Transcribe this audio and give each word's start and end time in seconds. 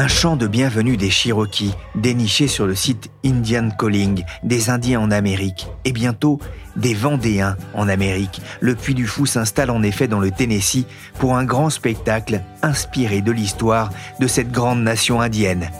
Un 0.00 0.08
chant 0.08 0.36
de 0.36 0.46
bienvenue 0.46 0.96
des 0.96 1.10
Cherokees, 1.10 1.74
déniché 1.94 2.48
sur 2.48 2.66
le 2.66 2.74
site 2.74 3.10
Indian 3.22 3.68
Calling, 3.68 4.24
des 4.42 4.70
Indiens 4.70 4.98
en 4.98 5.10
Amérique, 5.10 5.66
et 5.84 5.92
bientôt 5.92 6.38
des 6.74 6.94
Vendéens 6.94 7.58
en 7.74 7.86
Amérique. 7.86 8.40
Le 8.60 8.74
Puy 8.74 8.94
du 8.94 9.06
Fou 9.06 9.26
s'installe 9.26 9.68
en 9.68 9.82
effet 9.82 10.08
dans 10.08 10.18
le 10.18 10.30
Tennessee 10.30 10.86
pour 11.18 11.36
un 11.36 11.44
grand 11.44 11.68
spectacle 11.68 12.40
inspiré 12.62 13.20
de 13.20 13.30
l'histoire 13.30 13.90
de 14.20 14.26
cette 14.26 14.50
grande 14.50 14.82
nation 14.82 15.20
indienne. 15.20 15.70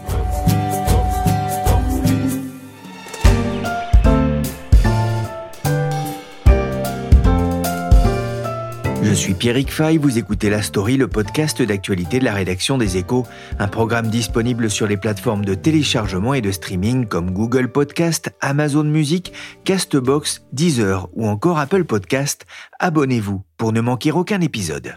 Je 9.11 9.15
suis 9.17 9.35
Pierrick 9.35 9.73
Fay, 9.73 9.99
vous 9.99 10.19
écoutez 10.19 10.51
La 10.51 10.63
Story, 10.63 10.97
le 10.97 11.09
podcast 11.09 11.61
d'actualité 11.61 12.21
de 12.21 12.25
la 12.25 12.33
rédaction 12.33 12.79
des 12.79 12.97
Échos, 12.97 13.27
un 13.59 13.67
programme 13.67 14.07
disponible 14.07 14.71
sur 14.71 14.87
les 14.87 14.97
plateformes 14.97 15.45
de 15.45 15.55
téléchargement 15.57 16.33
et 16.33 16.41
de 16.41 16.53
streaming 16.53 17.07
comme 17.07 17.33
Google 17.33 17.73
Podcast, 17.73 18.33
Amazon 18.41 18.85
Music, 18.85 19.33
Castbox, 19.65 20.47
Deezer 20.53 21.09
ou 21.15 21.27
encore 21.27 21.59
Apple 21.59 21.83
Podcast. 21.87 22.47
Abonnez-vous 22.79 23.43
pour 23.57 23.73
ne 23.73 23.81
manquer 23.81 24.13
aucun 24.13 24.41
épisode. 24.43 24.95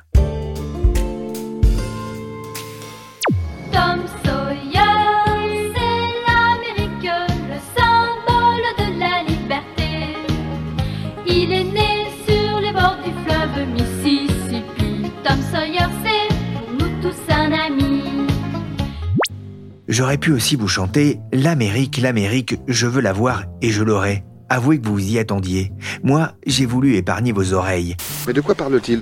J'aurais 19.93 20.17
pu 20.17 20.31
aussi 20.31 20.55
vous 20.55 20.67
chanter 20.67 21.19
L'Amérique, 21.31 21.99
l'Amérique, 21.99 22.55
je 22.67 22.87
veux 22.87 22.99
la 22.99 23.13
voir 23.13 23.43
et 23.61 23.69
je 23.69 23.83
l'aurai. 23.83 24.23
Avouez 24.49 24.81
que 24.81 24.87
vous 24.87 24.97
y 24.97 25.19
attendiez. 25.19 25.71
Moi, 26.01 26.31
j'ai 26.47 26.65
voulu 26.65 26.95
épargner 26.95 27.31
vos 27.31 27.53
oreilles. 27.53 27.95
Mais 28.25 28.33
de 28.33 28.41
quoi 28.41 28.55
parle-t-il? 28.55 29.01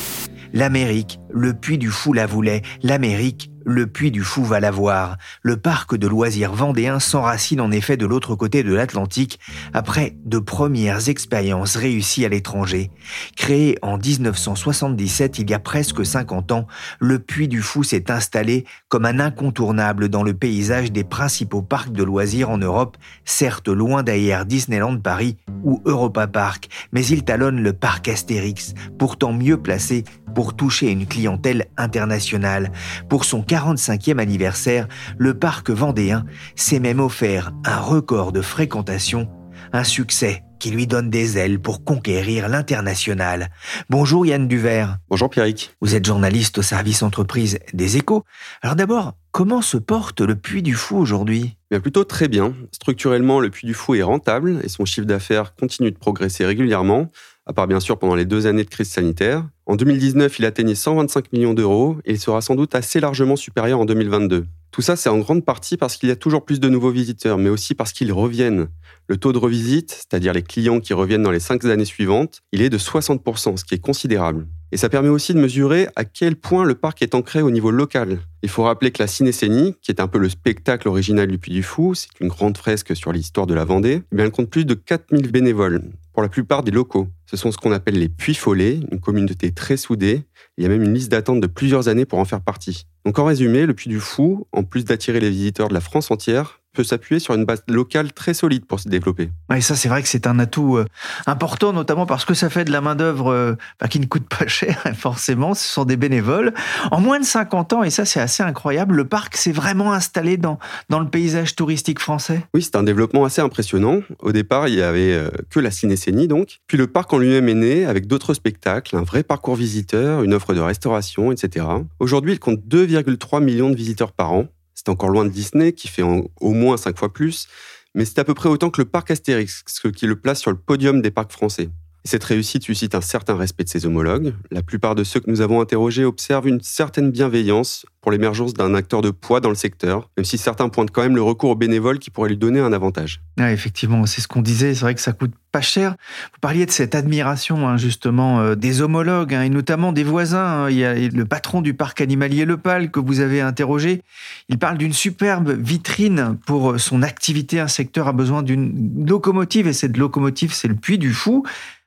L'Amérique, 0.51 1.17
le 1.29 1.53
puits 1.53 1.77
du 1.77 1.87
fou 1.87 2.11
la 2.11 2.25
voulait. 2.25 2.61
L'Amérique, 2.83 3.50
le 3.65 3.87
puits 3.87 4.11
du 4.11 4.23
fou 4.23 4.43
va 4.43 4.59
la 4.59 4.71
voir. 4.71 5.17
Le 5.41 5.57
parc 5.57 5.95
de 5.95 6.07
loisirs 6.07 6.53
vendéen 6.53 6.99
s'enracine 6.99 7.61
en 7.61 7.71
effet 7.71 7.97
de 7.97 8.05
l'autre 8.05 8.35
côté 8.35 8.63
de 8.63 8.73
l'Atlantique 8.73 9.39
après 9.73 10.15
de 10.25 10.39
premières 10.39 11.09
expériences 11.09 11.75
réussies 11.75 12.25
à 12.25 12.29
l'étranger. 12.29 12.91
Créé 13.35 13.77
en 13.81 13.97
1977, 13.97 15.39
il 15.39 15.49
y 15.49 15.53
a 15.53 15.59
presque 15.59 16.05
50 16.05 16.51
ans, 16.51 16.67
le 16.99 17.19
puits 17.19 17.47
du 17.47 17.61
fou 17.61 17.83
s'est 17.83 18.11
installé 18.11 18.65
comme 18.89 19.05
un 19.05 19.19
incontournable 19.19 20.09
dans 20.09 20.23
le 20.23 20.33
paysage 20.33 20.91
des 20.91 21.03
principaux 21.03 21.61
parcs 21.61 21.91
de 21.91 22.03
loisirs 22.03 22.49
en 22.49 22.57
Europe, 22.57 22.97
certes 23.25 23.67
loin 23.67 24.03
derrière 24.03 24.45
Disneyland 24.45 24.97
Paris 24.99 25.37
ou 25.63 25.81
Europa 25.85 26.27
Park, 26.27 26.69
mais 26.91 27.05
il 27.05 27.23
talonne 27.23 27.61
le 27.61 27.73
parc 27.73 28.07
Astérix, 28.07 28.73
pourtant 28.97 29.33
mieux 29.33 29.57
placé 29.57 30.03
pour 30.33 30.55
toucher 30.55 30.89
une 30.89 31.05
clientèle 31.05 31.67
internationale. 31.77 32.71
Pour 33.09 33.25
son 33.25 33.41
45e 33.41 34.19
anniversaire, 34.19 34.87
le 35.17 35.33
parc 35.37 35.69
vendéen 35.69 36.25
s'est 36.55 36.79
même 36.79 36.99
offert 36.99 37.51
un 37.65 37.79
record 37.79 38.31
de 38.31 38.41
fréquentation, 38.41 39.29
un 39.73 39.83
succès 39.83 40.43
qui 40.61 40.69
lui 40.69 40.85
donne 40.85 41.09
des 41.09 41.39
ailes 41.39 41.59
pour 41.59 41.83
conquérir 41.83 42.47
l'international. 42.47 43.49
Bonjour 43.89 44.27
Yann 44.27 44.47
Duvert. 44.47 44.99
Bonjour 45.09 45.27
Pierrick. 45.27 45.75
Vous 45.81 45.95
êtes 45.95 46.05
journaliste 46.05 46.59
au 46.59 46.61
service 46.61 47.01
entreprise 47.01 47.57
des 47.73 47.97
échos. 47.97 48.23
Alors 48.61 48.75
d'abord, 48.75 49.15
comment 49.31 49.63
se 49.63 49.77
porte 49.77 50.21
le 50.21 50.35
Puy 50.35 50.61
du 50.61 50.75
Fou 50.75 50.97
aujourd'hui? 50.97 51.57
Bien 51.71 51.79
plutôt 51.79 52.03
très 52.03 52.27
bien. 52.27 52.53
Structurellement, 52.71 53.39
le 53.39 53.49
Puy 53.49 53.65
du 53.65 53.73
Fou 53.73 53.95
est 53.95 54.03
rentable 54.03 54.59
et 54.63 54.69
son 54.69 54.85
chiffre 54.85 55.07
d'affaires 55.07 55.55
continue 55.55 55.89
de 55.89 55.97
progresser 55.97 56.45
régulièrement, 56.45 57.07
à 57.47 57.53
part 57.53 57.65
bien 57.65 57.79
sûr 57.79 57.97
pendant 57.97 58.15
les 58.15 58.25
deux 58.25 58.45
années 58.45 58.63
de 58.63 58.69
crise 58.69 58.91
sanitaire. 58.91 59.43
En 59.71 59.77
2019, 59.77 60.37
il 60.39 60.43
atteignait 60.43 60.75
125 60.75 61.31
millions 61.31 61.53
d'euros 61.53 61.95
et 62.03 62.11
il 62.11 62.19
sera 62.19 62.41
sans 62.41 62.55
doute 62.55 62.75
assez 62.75 62.99
largement 62.99 63.37
supérieur 63.37 63.79
en 63.79 63.85
2022. 63.85 64.45
Tout 64.71 64.81
ça, 64.81 64.95
c'est 64.95 65.09
en 65.09 65.19
grande 65.19 65.43
partie 65.43 65.75
parce 65.75 65.97
qu'il 65.97 66.07
y 66.07 66.13
a 66.13 66.15
toujours 66.15 66.45
plus 66.45 66.61
de 66.61 66.69
nouveaux 66.69 66.91
visiteurs, 66.91 67.37
mais 67.37 67.49
aussi 67.49 67.75
parce 67.75 67.91
qu'ils 67.91 68.13
reviennent. 68.13 68.69
Le 69.07 69.17
taux 69.17 69.33
de 69.33 69.37
revisite, 69.37 69.91
c'est-à-dire 69.91 70.31
les 70.31 70.43
clients 70.43 70.79
qui 70.79 70.93
reviennent 70.93 71.23
dans 71.23 71.31
les 71.31 71.41
cinq 71.41 71.65
années 71.65 71.83
suivantes, 71.83 72.39
il 72.53 72.61
est 72.61 72.69
de 72.69 72.77
60%, 72.77 73.57
ce 73.57 73.65
qui 73.65 73.75
est 73.75 73.79
considérable. 73.79 74.47
Et 74.71 74.77
ça 74.77 74.87
permet 74.87 75.09
aussi 75.09 75.33
de 75.33 75.39
mesurer 75.39 75.89
à 75.97 76.05
quel 76.05 76.37
point 76.37 76.63
le 76.63 76.75
parc 76.75 77.01
est 77.01 77.15
ancré 77.15 77.41
au 77.41 77.51
niveau 77.51 77.71
local. 77.71 78.19
Il 78.43 78.49
faut 78.49 78.63
rappeler 78.63 78.91
que 78.91 79.03
la 79.03 79.07
cinécénie, 79.07 79.75
qui 79.81 79.91
est 79.91 79.99
un 79.99 80.07
peu 80.07 80.17
le 80.17 80.29
spectacle 80.29 80.87
original 80.87 81.27
du 81.27 81.37
Puy 81.37 81.51
du 81.51 81.63
Fou, 81.63 81.93
c'est 81.93 82.07
une 82.21 82.29
grande 82.29 82.57
fresque 82.57 82.95
sur 82.95 83.11
l'histoire 83.11 83.47
de 83.47 83.53
la 83.53 83.65
Vendée, 83.65 84.03
eh 84.09 84.15
bien 84.15 84.23
elle 84.23 84.31
compte 84.31 84.49
plus 84.49 84.63
de 84.63 84.73
4000 84.73 85.29
bénévoles, 85.29 85.81
pour 86.13 86.23
la 86.23 86.29
plupart 86.29 86.63
des 86.63 86.71
locaux. 86.71 87.09
Ce 87.25 87.35
sont 87.35 87.51
ce 87.51 87.57
qu'on 87.57 87.73
appelle 87.73 87.99
les 87.99 88.07
Puy 88.07 88.33
Follets, 88.33 88.79
une 88.89 89.01
communauté 89.01 89.51
très 89.51 89.75
soudée. 89.75 90.23
Il 90.57 90.63
y 90.63 90.65
a 90.65 90.69
même 90.69 90.83
une 90.83 90.93
liste 90.93 91.11
d'attente 91.11 91.41
de 91.41 91.47
plusieurs 91.47 91.89
années 91.89 92.05
pour 92.05 92.19
en 92.19 92.25
faire 92.25 92.41
partie. 92.41 92.85
Donc 93.05 93.17
en 93.19 93.25
résumé, 93.25 93.65
le 93.65 93.73
Puy 93.73 93.89
du 93.89 93.99
Fou, 93.99 94.47
en 94.51 94.63
plus 94.63 94.85
d'attirer 94.85 95.19
les 95.19 95.29
visiteurs 95.29 95.69
de 95.69 95.73
la 95.73 95.81
France 95.81 96.11
entière, 96.11 96.60
peut 96.73 96.83
s'appuyer 96.83 97.19
sur 97.19 97.33
une 97.33 97.45
base 97.45 97.63
locale 97.67 98.13
très 98.13 98.33
solide 98.33 98.65
pour 98.65 98.79
se 98.79 98.89
développer. 98.89 99.29
Ouais, 99.49 99.61
ça, 99.61 99.75
c'est 99.75 99.89
vrai 99.89 100.01
que 100.01 100.07
c'est 100.07 100.27
un 100.27 100.39
atout 100.39 100.77
euh, 100.77 100.85
important, 101.25 101.73
notamment 101.73 102.05
parce 102.05 102.25
que 102.25 102.33
ça 102.33 102.49
fait 102.49 102.63
de 102.63 102.71
la 102.71 102.81
main-d'œuvre 102.81 103.31
euh, 103.31 103.55
bah, 103.79 103.87
qui 103.87 103.99
ne 103.99 104.05
coûte 104.05 104.27
pas 104.27 104.47
cher, 104.47 104.81
forcément. 104.95 105.53
Ce 105.53 105.67
sont 105.67 105.85
des 105.85 105.97
bénévoles. 105.97 106.53
En 106.91 107.01
moins 107.01 107.19
de 107.19 107.25
50 107.25 107.73
ans, 107.73 107.83
et 107.83 107.89
ça, 107.89 108.05
c'est 108.05 108.19
assez 108.19 108.43
incroyable, 108.43 108.95
le 108.95 109.05
parc 109.05 109.35
s'est 109.35 109.51
vraiment 109.51 109.93
installé 109.93 110.37
dans, 110.37 110.59
dans 110.89 110.99
le 110.99 111.07
paysage 111.07 111.55
touristique 111.55 111.99
français. 111.99 112.41
Oui, 112.53 112.61
c'est 112.61 112.75
un 112.75 112.83
développement 112.83 113.25
assez 113.25 113.41
impressionnant. 113.41 114.01
Au 114.19 114.31
départ, 114.31 114.67
il 114.67 114.75
y 114.75 114.81
avait 114.81 115.13
euh, 115.13 115.29
que 115.49 115.59
la 115.59 115.71
cinécénie, 115.71 116.27
donc. 116.27 116.59
Puis 116.67 116.77
le 116.77 116.87
parc 116.87 117.11
en 117.13 117.17
lui-même 117.17 117.49
est 117.49 117.53
né 117.53 117.85
avec 117.85 118.07
d'autres 118.07 118.33
spectacles, 118.33 118.95
un 118.95 119.03
vrai 119.03 119.23
parcours 119.23 119.55
visiteur, 119.55 120.23
une 120.23 120.33
offre 120.33 120.53
de 120.53 120.59
restauration, 120.59 121.31
etc. 121.31 121.65
Aujourd'hui, 121.99 122.33
il 122.33 122.39
compte 122.39 122.59
2,3 122.67 123.43
millions 123.43 123.69
de 123.69 123.75
visiteurs 123.75 124.13
par 124.13 124.31
an. 124.31 124.47
C'est 124.83 124.89
encore 124.89 125.09
loin 125.09 125.25
de 125.25 125.29
Disney, 125.29 125.73
qui 125.73 125.87
fait 125.87 126.01
au 126.01 126.53
moins 126.53 126.75
5 126.75 126.97
fois 126.97 127.13
plus, 127.13 127.47
mais 127.93 128.03
c'est 128.03 128.17
à 128.17 128.23
peu 128.23 128.33
près 128.33 128.49
autant 128.49 128.71
que 128.71 128.81
le 128.81 128.85
parc 128.85 129.11
Astérix, 129.11 129.63
ce 129.67 129.87
qui 129.89 130.07
le 130.07 130.15
place 130.15 130.39
sur 130.39 130.49
le 130.49 130.57
podium 130.57 131.03
des 131.03 131.11
parcs 131.11 131.31
français. 131.31 131.69
Et 132.03 132.07
cette 132.07 132.23
réussite 132.23 132.63
suscite 132.63 132.95
un 132.95 133.01
certain 133.01 133.35
respect 133.35 133.63
de 133.63 133.69
ses 133.69 133.85
homologues. 133.85 134.33
La 134.49 134.63
plupart 134.63 134.95
de 134.95 135.03
ceux 135.03 135.19
que 135.19 135.29
nous 135.29 135.41
avons 135.41 135.61
interrogés 135.61 136.03
observent 136.03 136.47
une 136.47 136.61
certaine 136.61 137.11
bienveillance 137.11 137.85
pour 138.01 138.11
l'émergence 138.11 138.53
d'un 138.55 138.73
acteur 138.73 139.01
de 139.01 139.11
poids 139.11 139.39
dans 139.39 139.49
le 139.49 139.55
secteur, 139.55 140.09
même 140.17 140.25
si 140.25 140.37
certains 140.39 140.69
pointent 140.69 140.89
quand 140.91 141.03
même 141.03 141.15
le 141.15 141.21
recours 141.21 141.51
aux 141.51 141.55
bénévoles 141.55 141.99
qui 141.99 142.09
pourrait 142.09 142.29
lui 142.29 142.37
donner 142.37 142.59
un 142.59 142.73
avantage. 142.73 143.21
Effectivement, 143.37 144.05
c'est 144.07 144.21
ce 144.21 144.27
qu'on 144.27 144.41
disait. 144.41 144.73
C'est 144.73 144.81
vrai 144.81 144.95
que 144.95 145.01
ça 145.01 145.13
coûte 145.13 145.33
pas 145.51 145.61
cher. 145.61 145.91
Vous 146.33 146.39
parliez 146.41 146.65
de 146.65 146.71
cette 146.71 146.95
admiration, 146.95 147.67
hein, 147.67 147.77
justement, 147.77 148.39
euh, 148.39 148.55
des 148.55 148.81
homologues 148.81 149.33
hein, 149.33 149.43
et 149.43 149.49
notamment 149.49 149.91
des 149.91 150.03
voisins. 150.03 150.63
hein. 150.65 150.69
Il 150.69 150.77
y 150.77 150.85
a 150.85 150.93
le 150.95 151.25
patron 151.25 151.61
du 151.61 151.73
parc 151.73 152.01
animalier 152.01 152.45
Le 152.45 152.57
Pal 152.57 152.89
que 152.89 152.99
vous 152.99 153.19
avez 153.19 153.41
interrogé. 153.41 154.01
Il 154.49 154.57
parle 154.57 154.77
d'une 154.77 154.93
superbe 154.93 155.51
vitrine 155.51 156.37
pour 156.45 156.79
son 156.79 157.03
activité. 157.03 157.59
Un 157.59 157.67
secteur 157.67 158.07
a 158.07 158.13
besoin 158.13 158.41
d'une 158.41 159.05
locomotive 159.07 159.67
et 159.67 159.73
cette 159.73 159.97
locomotive, 159.97 160.53
c'est 160.53 160.67
le 160.67 160.75
Puy 160.75 160.97
du 160.97 161.13
Fou. 161.13 161.43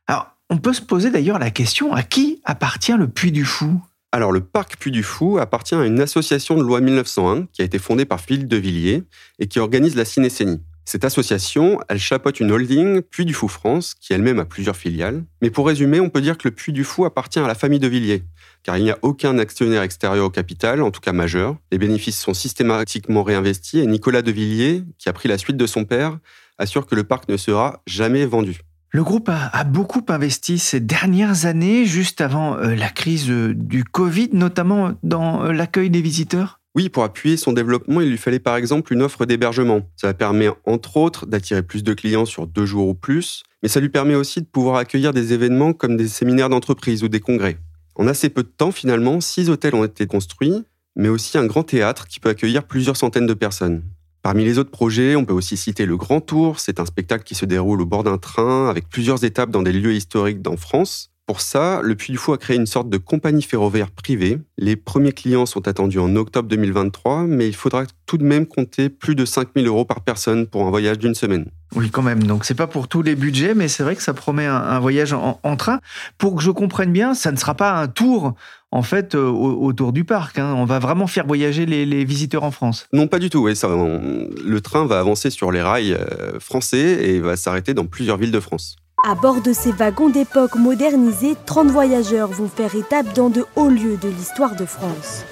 Alors, 0.06 0.30
on 0.50 0.58
peut 0.58 0.72
se 0.74 0.82
poser 0.82 1.10
d'ailleurs 1.10 1.38
la 1.38 1.50
question 1.50 1.92
à 1.92 2.02
qui 2.02 2.40
appartient 2.44 2.92
le 2.92 3.08
Puy 3.08 3.32
du 3.32 3.44
Fou? 3.44 3.80
Alors, 4.14 4.30
le 4.30 4.42
parc 4.42 4.76
Puy 4.76 4.92
du 4.92 5.02
Fou 5.02 5.38
appartient 5.38 5.74
à 5.74 5.84
une 5.84 5.98
association 5.98 6.56
de 6.56 6.62
loi 6.62 6.80
1901 6.80 7.46
qui 7.52 7.62
a 7.62 7.64
été 7.64 7.80
fondée 7.80 8.04
par 8.04 8.20
Philippe 8.20 8.46
de 8.46 8.56
Villiers 8.56 9.02
et 9.40 9.48
qui 9.48 9.58
organise 9.58 9.96
la 9.96 10.04
cinécénie. 10.04 10.60
Cette 10.84 11.04
association, 11.04 11.80
elle 11.88 11.98
chapeaute 11.98 12.38
une 12.38 12.52
holding 12.52 13.02
Puy 13.02 13.24
du 13.24 13.34
Fou 13.34 13.48
France, 13.48 13.96
qui 14.00 14.12
elle-même 14.12 14.38
a 14.38 14.44
plusieurs 14.44 14.76
filiales. 14.76 15.24
Mais 15.42 15.50
pour 15.50 15.66
résumer, 15.66 15.98
on 15.98 16.10
peut 16.10 16.20
dire 16.20 16.38
que 16.38 16.46
le 16.46 16.54
Puy 16.54 16.72
du 16.72 16.84
Fou 16.84 17.04
appartient 17.04 17.40
à 17.40 17.48
la 17.48 17.56
famille 17.56 17.80
de 17.80 17.88
Villiers, 17.88 18.22
car 18.62 18.76
il 18.76 18.84
n'y 18.84 18.92
a 18.92 18.98
aucun 19.02 19.36
actionnaire 19.36 19.82
extérieur 19.82 20.26
au 20.26 20.30
capital, 20.30 20.80
en 20.80 20.92
tout 20.92 21.00
cas 21.00 21.12
majeur. 21.12 21.56
Les 21.72 21.78
bénéfices 21.78 22.20
sont 22.20 22.34
systématiquement 22.34 23.24
réinvestis 23.24 23.80
et 23.80 23.86
Nicolas 23.88 24.22
de 24.22 24.30
Villiers, 24.30 24.84
qui 24.96 25.08
a 25.08 25.12
pris 25.12 25.28
la 25.28 25.38
suite 25.38 25.56
de 25.56 25.66
son 25.66 25.84
père, 25.84 26.20
assure 26.58 26.86
que 26.86 26.94
le 26.94 27.02
parc 27.02 27.28
ne 27.28 27.36
sera 27.36 27.82
jamais 27.88 28.26
vendu. 28.26 28.60
Le 28.94 29.02
groupe 29.02 29.28
a, 29.28 29.64
beaucoup 29.64 30.04
investi 30.06 30.56
ces 30.60 30.78
dernières 30.78 31.46
années, 31.46 31.84
juste 31.84 32.20
avant 32.20 32.56
euh, 32.56 32.76
la 32.76 32.88
crise 32.88 33.28
euh, 33.28 33.52
du 33.52 33.82
Covid, 33.82 34.28
notamment 34.34 34.92
dans 35.02 35.42
euh, 35.42 35.52
l'accueil 35.52 35.90
des 35.90 36.00
visiteurs? 36.00 36.60
Oui, 36.76 36.88
pour 36.90 37.02
appuyer 37.02 37.36
son 37.36 37.52
développement, 37.52 38.00
il 38.02 38.10
lui 38.10 38.18
fallait 38.18 38.38
par 38.38 38.54
exemple 38.54 38.92
une 38.92 39.02
offre 39.02 39.26
d'hébergement. 39.26 39.80
Ça 39.96 40.14
permet 40.14 40.48
entre 40.64 40.96
autres 40.96 41.26
d'attirer 41.26 41.64
plus 41.64 41.82
de 41.82 41.92
clients 41.92 42.24
sur 42.24 42.46
deux 42.46 42.66
jours 42.66 42.86
ou 42.86 42.94
plus, 42.94 43.42
mais 43.64 43.68
ça 43.68 43.80
lui 43.80 43.88
permet 43.88 44.14
aussi 44.14 44.42
de 44.42 44.46
pouvoir 44.46 44.76
accueillir 44.76 45.12
des 45.12 45.32
événements 45.32 45.72
comme 45.72 45.96
des 45.96 46.06
séminaires 46.06 46.48
d'entreprise 46.48 47.02
ou 47.02 47.08
des 47.08 47.18
congrès. 47.18 47.58
En 47.96 48.06
assez 48.06 48.28
peu 48.28 48.44
de 48.44 48.52
temps, 48.56 48.70
finalement, 48.70 49.20
six 49.20 49.50
hôtels 49.50 49.74
ont 49.74 49.82
été 49.82 50.06
construits, 50.06 50.62
mais 50.94 51.08
aussi 51.08 51.36
un 51.36 51.46
grand 51.46 51.64
théâtre 51.64 52.06
qui 52.06 52.20
peut 52.20 52.28
accueillir 52.28 52.62
plusieurs 52.62 52.96
centaines 52.96 53.26
de 53.26 53.34
personnes. 53.34 53.82
Parmi 54.24 54.42
les 54.42 54.58
autres 54.58 54.70
projets, 54.70 55.16
on 55.16 55.26
peut 55.26 55.34
aussi 55.34 55.54
citer 55.58 55.84
le 55.84 55.98
Grand 55.98 56.22
Tour. 56.22 56.58
C'est 56.58 56.80
un 56.80 56.86
spectacle 56.86 57.24
qui 57.24 57.34
se 57.34 57.44
déroule 57.44 57.82
au 57.82 57.84
bord 57.84 58.04
d'un 58.04 58.16
train 58.16 58.70
avec 58.70 58.88
plusieurs 58.88 59.22
étapes 59.22 59.50
dans 59.50 59.60
des 59.60 59.70
lieux 59.70 59.92
historiques 59.94 60.48
en 60.48 60.56
France. 60.56 61.10
Pour 61.26 61.40
ça, 61.40 61.80
le 61.82 61.94
Puy 61.94 62.12
du 62.12 62.18
Fou 62.18 62.34
a 62.34 62.38
créé 62.38 62.56
une 62.56 62.66
sorte 62.66 62.90
de 62.90 62.98
compagnie 62.98 63.40
ferroviaire 63.40 63.90
privée. 63.90 64.38
Les 64.58 64.76
premiers 64.76 65.12
clients 65.12 65.46
sont 65.46 65.66
attendus 65.66 65.98
en 65.98 66.14
octobre 66.16 66.50
2023, 66.50 67.22
mais 67.22 67.48
il 67.48 67.56
faudra 67.56 67.84
tout 68.04 68.18
de 68.18 68.24
même 68.24 68.44
compter 68.44 68.90
plus 68.90 69.14
de 69.14 69.24
5000 69.24 69.66
euros 69.66 69.86
par 69.86 70.02
personne 70.02 70.46
pour 70.46 70.66
un 70.66 70.70
voyage 70.70 70.98
d'une 70.98 71.14
semaine. 71.14 71.46
Oui, 71.74 71.88
quand 71.90 72.02
même. 72.02 72.22
Donc, 72.24 72.44
c'est 72.44 72.54
pas 72.54 72.66
pour 72.66 72.88
tous 72.88 73.00
les 73.00 73.16
budgets, 73.16 73.54
mais 73.54 73.68
c'est 73.68 73.82
vrai 73.82 73.96
que 73.96 74.02
ça 74.02 74.12
promet 74.12 74.44
un, 74.44 74.78
voyage 74.80 75.14
en, 75.14 75.56
train. 75.56 75.80
Pour 76.18 76.36
que 76.36 76.42
je 76.42 76.50
comprenne 76.50 76.92
bien, 76.92 77.14
ça 77.14 77.32
ne 77.32 77.38
sera 77.38 77.54
pas 77.54 77.72
un 77.72 77.88
tour, 77.88 78.34
en 78.70 78.82
fait, 78.82 79.14
euh, 79.14 79.26
autour 79.26 79.94
du 79.94 80.04
parc. 80.04 80.38
Hein. 80.38 80.52
On 80.58 80.66
va 80.66 80.78
vraiment 80.78 81.06
faire 81.06 81.26
voyager 81.26 81.64
les, 81.64 82.04
visiteurs 82.04 82.44
en 82.44 82.50
France. 82.50 82.86
Non, 82.92 83.08
pas 83.08 83.18
du 83.18 83.30
tout. 83.30 83.52
ça, 83.54 83.68
le 83.68 84.60
train 84.60 84.84
va 84.84 85.00
avancer 85.00 85.30
sur 85.30 85.50
les 85.50 85.62
rails 85.62 85.94
euh, 85.94 86.38
français 86.38 87.08
et 87.08 87.20
va 87.20 87.36
s'arrêter 87.38 87.72
dans 87.72 87.86
plusieurs 87.86 88.18
villes 88.18 88.30
de 88.30 88.40
France. 88.40 88.76
À 89.06 89.14
bord 89.14 89.42
de 89.42 89.52
ces 89.52 89.70
wagons 89.70 90.08
d'époque 90.08 90.54
modernisés, 90.54 91.36
30 91.44 91.68
voyageurs 91.68 92.28
vont 92.28 92.48
faire 92.48 92.74
étape 92.74 93.14
dans 93.14 93.28
de 93.28 93.44
hauts 93.54 93.68
lieux 93.68 93.98
de 93.98 94.08
l'histoire 94.08 94.56
de 94.56 94.64
France. 94.64 95.26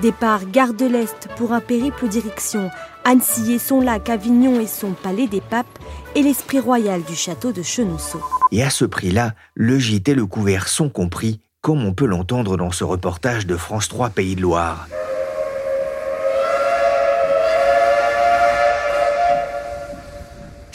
Départ 0.00 0.50
Gare 0.50 0.72
de 0.72 0.86
l'Est 0.86 1.28
pour 1.36 1.52
un 1.52 1.60
périple 1.60 2.08
direction 2.08 2.70
Annecy 3.04 3.52
et 3.52 3.58
son 3.58 3.82
lac, 3.82 4.08
Avignon 4.08 4.58
et 4.58 4.66
son 4.66 4.92
palais 4.92 5.26
des 5.26 5.42
papes 5.42 5.66
et 6.14 6.22
l'esprit 6.22 6.58
royal 6.58 7.02
du 7.02 7.14
château 7.14 7.52
de 7.52 7.62
Chenonceau. 7.62 8.22
Et 8.50 8.62
à 8.62 8.70
ce 8.70 8.86
prix-là, 8.86 9.34
le 9.54 9.78
gîte 9.78 10.08
et 10.08 10.14
le 10.14 10.24
couvert 10.24 10.66
sont 10.66 10.88
compris, 10.88 11.40
comme 11.60 11.84
on 11.84 11.92
peut 11.92 12.06
l'entendre 12.06 12.56
dans 12.56 12.72
ce 12.72 12.84
reportage 12.84 13.46
de 13.46 13.56
France 13.56 13.90
3 13.90 14.08
Pays 14.08 14.36
de 14.36 14.40
Loire. 14.40 14.88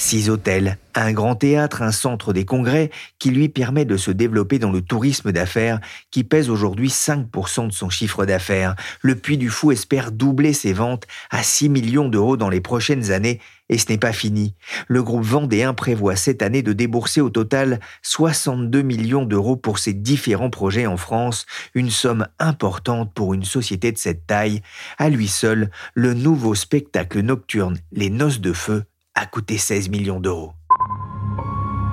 Six 0.06 0.30
hôtels, 0.30 0.78
un 0.96 1.14
grand 1.14 1.36
théâtre, 1.36 1.82
un 1.82 1.94
centre 1.94 2.34
des 2.34 2.44
congrès 2.44 2.92
qui 3.20 3.32
lui 3.32 3.48
permet 3.48 3.86
de 3.86 3.96
se 3.96 4.12
développer 4.12 4.60
dans 4.60 4.70
le 4.70 4.82
tourisme 4.82 5.32
d'affaires 5.32 5.80
qui 6.12 6.26
pèse 6.26 6.50
aujourd'hui 6.50 6.90
5% 6.90 7.68
de 7.68 7.72
son 7.72 7.90
chiffre 7.90 8.26
d'affaires. 8.26 8.76
Le 9.02 9.16
Puy 9.16 9.38
du 9.38 9.50
Fou 9.50 9.72
espère 9.72 10.12
doubler 10.12 10.52
ses 10.52 10.74
ventes 10.74 11.08
à 11.32 11.42
6 11.42 11.70
millions 11.70 12.10
d'euros 12.10 12.36
dans 12.36 12.50
les 12.50 12.60
prochaines 12.60 13.12
années 13.12 13.40
et 13.70 13.78
ce 13.78 13.88
n'est 13.88 13.98
pas 13.98 14.12
fini. 14.12 14.56
Le 14.90 15.02
groupe 15.02 15.24
Vendéen 15.24 15.74
prévoit 15.74 16.18
cette 16.18 16.42
année 16.42 16.64
de 16.64 16.74
débourser 16.74 17.22
au 17.22 17.30
total 17.30 17.80
62 18.02 18.82
millions 18.82 19.26
d'euros 19.26 19.56
pour 19.56 19.80
ses 19.80 19.94
différents 19.94 20.50
projets 20.50 20.86
en 20.86 20.98
France, 20.98 21.46
une 21.76 21.90
somme 21.90 22.28
importante 22.40 23.14
pour 23.14 23.34
une 23.34 23.46
société 23.46 23.94
de 23.94 23.98
cette 23.98 24.28
taille. 24.28 24.64
À 24.98 25.08
lui 25.08 25.30
seul, 25.30 25.72
le 25.94 26.14
nouveau 26.14 26.56
spectacle 26.56 27.22
nocturne 27.22 27.78
Les 27.94 28.10
Noces 28.10 28.42
de 28.42 28.52
Feu 28.52 28.84
a 29.16 29.26
coûté 29.26 29.58
16 29.58 29.90
millions 29.90 30.20
d'euros. 30.20 30.54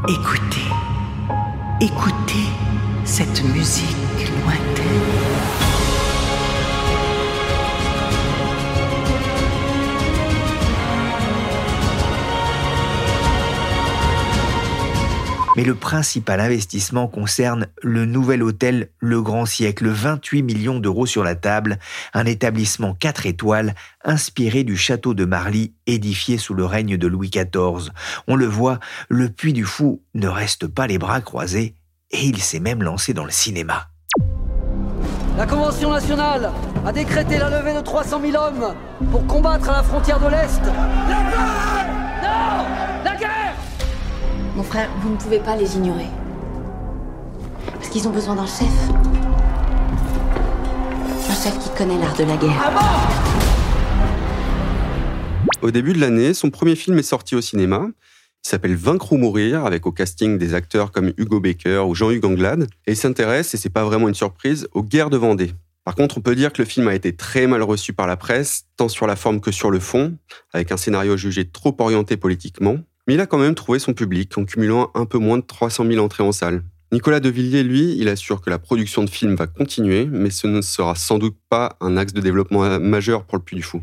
Écoutez, 0.08 0.70
écoutez 1.80 2.46
cette 3.04 3.42
musique 3.44 3.96
lointaine. 4.42 5.29
Mais 15.56 15.64
le 15.64 15.74
principal 15.74 16.40
investissement 16.40 17.08
concerne 17.08 17.66
le 17.82 18.06
nouvel 18.06 18.42
hôtel 18.42 18.90
Le 19.00 19.20
Grand 19.20 19.46
Siècle, 19.46 19.88
28 19.88 20.42
millions 20.42 20.78
d'euros 20.78 21.06
sur 21.06 21.24
la 21.24 21.34
table, 21.34 21.78
un 22.14 22.24
établissement 22.24 22.94
4 22.94 23.26
étoiles 23.26 23.74
inspiré 24.04 24.62
du 24.62 24.76
château 24.76 25.12
de 25.12 25.24
Marly 25.24 25.74
édifié 25.86 26.38
sous 26.38 26.54
le 26.54 26.64
règne 26.64 26.96
de 26.96 27.06
Louis 27.08 27.30
XIV. 27.30 27.90
On 28.28 28.36
le 28.36 28.46
voit, 28.46 28.78
le 29.08 29.28
Puy 29.28 29.52
du 29.52 29.64
Fou 29.64 30.02
ne 30.14 30.28
reste 30.28 30.68
pas 30.68 30.86
les 30.86 30.98
bras 30.98 31.20
croisés 31.20 31.74
et 32.12 32.24
il 32.24 32.40
s'est 32.40 32.60
même 32.60 32.82
lancé 32.82 33.12
dans 33.12 33.24
le 33.24 33.30
cinéma. 33.30 33.88
La 35.36 35.46
Convention 35.46 35.90
nationale 35.90 36.52
a 36.84 36.92
décrété 36.92 37.38
la 37.38 37.50
levée 37.50 37.74
de 37.74 37.80
300 37.80 38.20
000 38.20 38.36
hommes 38.36 38.74
pour 39.10 39.26
combattre 39.26 39.70
à 39.70 39.78
la 39.78 39.82
frontière 39.82 40.20
de 40.20 40.28
l'Est. 40.28 40.62
Non 42.22 42.89
mon 44.60 44.66
frère, 44.66 44.90
vous 45.00 45.08
ne 45.08 45.16
pouvez 45.16 45.38
pas 45.38 45.56
les 45.56 45.74
ignorer. 45.76 46.08
Parce 47.72 47.88
qu'ils 47.88 48.06
ont 48.06 48.10
besoin 48.10 48.34
d'un 48.34 48.44
chef. 48.44 48.68
Un 51.30 51.34
chef 51.34 51.58
qui 51.58 51.70
connaît 51.70 51.98
l'art 51.98 52.14
de 52.14 52.24
la 52.24 52.36
guerre. 52.36 52.70
Au 55.62 55.70
début 55.70 55.94
de 55.94 55.98
l'année, 55.98 56.34
son 56.34 56.50
premier 56.50 56.76
film 56.76 56.98
est 56.98 57.02
sorti 57.02 57.34
au 57.34 57.40
cinéma. 57.40 57.86
Il 58.44 58.48
s'appelle 58.50 58.76
Vaincre 58.76 59.14
ou 59.14 59.16
mourir, 59.16 59.64
avec 59.64 59.86
au 59.86 59.92
casting 59.92 60.36
des 60.36 60.52
acteurs 60.52 60.92
comme 60.92 61.14
Hugo 61.16 61.40
Baker 61.40 61.78
ou 61.88 61.94
Jean-Hugues 61.94 62.26
Anglade. 62.26 62.68
Et 62.86 62.92
il 62.92 62.96
s'intéresse, 62.98 63.54
et 63.54 63.56
c'est 63.56 63.70
pas 63.70 63.84
vraiment 63.84 64.08
une 64.08 64.14
surprise, 64.14 64.68
aux 64.72 64.82
guerres 64.82 65.08
de 65.08 65.16
Vendée. 65.16 65.52
Par 65.84 65.94
contre, 65.94 66.18
on 66.18 66.20
peut 66.20 66.34
dire 66.34 66.52
que 66.52 66.60
le 66.60 66.68
film 66.68 66.86
a 66.86 66.94
été 66.94 67.16
très 67.16 67.46
mal 67.46 67.62
reçu 67.62 67.94
par 67.94 68.06
la 68.06 68.18
presse, 68.18 68.66
tant 68.76 68.90
sur 68.90 69.06
la 69.06 69.16
forme 69.16 69.40
que 69.40 69.52
sur 69.52 69.70
le 69.70 69.80
fond, 69.80 70.18
avec 70.52 70.70
un 70.70 70.76
scénario 70.76 71.16
jugé 71.16 71.48
trop 71.48 71.74
orienté 71.78 72.18
politiquement. 72.18 72.76
Mais 73.06 73.14
il 73.14 73.20
a 73.20 73.26
quand 73.26 73.38
même 73.38 73.54
trouvé 73.54 73.78
son 73.78 73.94
public 73.94 74.36
en 74.36 74.44
cumulant 74.44 74.90
un 74.94 75.06
peu 75.06 75.18
moins 75.18 75.38
de 75.38 75.44
300 75.44 75.86
000 75.86 76.04
entrées 76.04 76.22
en 76.22 76.32
salle. 76.32 76.62
Nicolas 76.92 77.20
Devilliers, 77.20 77.62
lui, 77.62 77.96
il 77.98 78.08
assure 78.08 78.40
que 78.40 78.50
la 78.50 78.58
production 78.58 79.04
de 79.04 79.10
films 79.10 79.36
va 79.36 79.46
continuer, 79.46 80.06
mais 80.06 80.30
ce 80.30 80.46
ne 80.46 80.60
sera 80.60 80.96
sans 80.96 81.18
doute 81.18 81.36
pas 81.48 81.76
un 81.80 81.96
axe 81.96 82.12
de 82.12 82.20
développement 82.20 82.80
majeur 82.80 83.24
pour 83.24 83.38
le 83.38 83.44
Puy 83.44 83.56
du 83.56 83.62
Fou. 83.62 83.80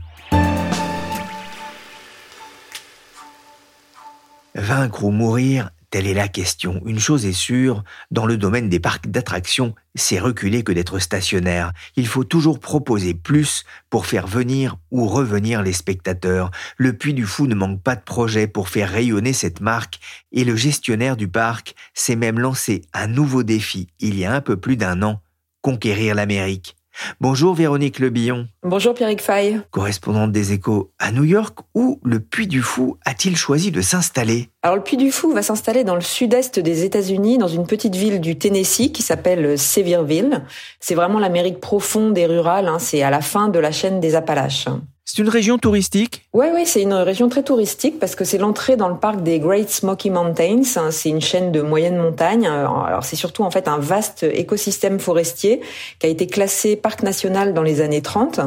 Vaincre 4.56 5.04
ou 5.04 5.12
mourir, 5.12 5.70
Telle 5.90 6.08
est 6.08 6.14
la 6.14 6.28
question. 6.28 6.82
Une 6.86 7.00
chose 7.00 7.26
est 7.26 7.32
sûre, 7.32 7.84
dans 8.12 8.26
le 8.26 8.38
domaine 8.38 8.68
des 8.68 8.80
parcs 8.80 9.08
d'attractions, 9.08 9.74
c'est 9.96 10.20
reculer 10.20 10.64
que 10.64 10.74
d'être 10.74 11.00
stationnaire. 11.00 11.72
Il 11.96 12.08
faut 12.08 12.26
toujours 12.26 12.60
proposer 12.60 13.14
plus 13.14 13.64
pour 13.90 14.06
faire 14.06 14.28
venir 14.28 14.78
ou 14.92 15.08
revenir 15.08 15.64
les 15.64 15.72
spectateurs. 15.72 16.52
Le 16.76 16.92
Puy 16.92 17.14
du 17.14 17.26
Fou 17.26 17.48
ne 17.48 17.56
manque 17.56 17.82
pas 17.82 17.96
de 17.96 18.02
projets 18.02 18.48
pour 18.48 18.68
faire 18.68 18.92
rayonner 18.92 19.32
cette 19.32 19.62
marque 19.62 20.00
et 20.34 20.44
le 20.44 20.58
gestionnaire 20.58 21.16
du 21.16 21.30
parc 21.30 21.74
s'est 21.94 22.18
même 22.18 22.40
lancé 22.40 22.82
un 22.94 23.08
nouveau 23.08 23.44
défi 23.44 23.88
il 24.00 24.18
y 24.18 24.26
a 24.26 24.34
un 24.34 24.42
peu 24.42 24.58
plus 24.58 24.76
d'un 24.76 25.02
an, 25.04 25.22
conquérir 25.62 26.16
l'Amérique. 26.16 26.77
Bonjour 27.22 27.54
Véronique 27.54 28.00
Lebillon. 28.00 28.48
Bonjour 28.64 28.94
Pierrick 28.94 29.22
Fay. 29.22 29.60
Correspondante 29.72 30.32
des 30.32 30.54
échos 30.54 30.92
à 31.00 31.12
New 31.12 31.24
York, 31.24 31.60
où 31.74 32.00
le 32.04 32.20
Puy 32.20 32.48
du 32.48 32.62
Fou 32.62 32.98
a-t-il 33.06 33.36
choisi 33.36 33.72
de 33.72 33.82
s'installer? 33.82 34.50
Alors 34.64 34.78
le 34.78 34.84
Puy 34.84 34.98
du 34.98 35.12
Fou 35.12 35.32
va 35.32 35.42
s'installer 35.42 35.84
dans 35.84 35.96
le 35.96 36.02
sud-est 36.02 36.60
des 36.60 36.84
États-Unis, 36.84 37.38
dans 37.38 37.48
une 37.48 37.66
petite 37.66 37.96
ville 37.96 38.22
du 38.22 38.38
Tennessee 38.38 38.92
qui 38.92 39.02
s'appelle 39.02 39.58
Sevierville. 39.58 40.44
C'est 40.80 40.96
vraiment 40.96 41.20
l'Amérique 41.20 41.60
profonde 41.60 42.18
et 42.18 42.26
rurale, 42.26 42.68
hein. 42.68 42.80
c'est 42.80 43.02
à 43.02 43.10
la 43.10 43.22
fin 43.22 43.50
de 43.50 43.60
la 43.60 43.72
chaîne 43.72 44.00
des 44.00 44.16
Appalaches. 44.16 44.68
C'est 45.10 45.22
une 45.22 45.30
région 45.30 45.58
touristique 45.58 46.28
Oui, 46.34 46.48
oui, 46.54 46.64
c'est 46.66 46.82
une 46.82 46.94
région 46.94 47.30
très 47.30 47.42
touristique 47.42 47.98
parce 47.98 48.14
que 48.14 48.26
c'est 48.26 48.38
l'entrée 48.38 48.76
dans 48.76 48.90
le 48.90 48.98
parc 48.98 49.24
des 49.24 49.40
Great 49.40 49.70
Smoky 49.70 50.10
Mountains. 50.10 50.64
Hein, 50.76 50.92
c'est 50.92 51.08
une 51.08 51.22
chaîne 51.22 51.54
de 51.54 51.62
moyenne 51.62 51.96
montagne. 51.96 52.46
Alors 52.46 53.06
c'est 53.06 53.16
surtout 53.16 53.44
en 53.44 53.50
fait 53.50 53.70
un 53.70 53.78
vaste 53.78 54.24
écosystème 54.24 55.00
forestier 55.00 55.62
qui 56.00 56.08
a 56.08 56.10
été 56.10 56.28
classé 56.28 56.76
parc 56.76 57.04
national 57.04 57.54
dans 57.54 57.64
les 57.64 57.80
années 57.80 58.02
30 58.02 58.42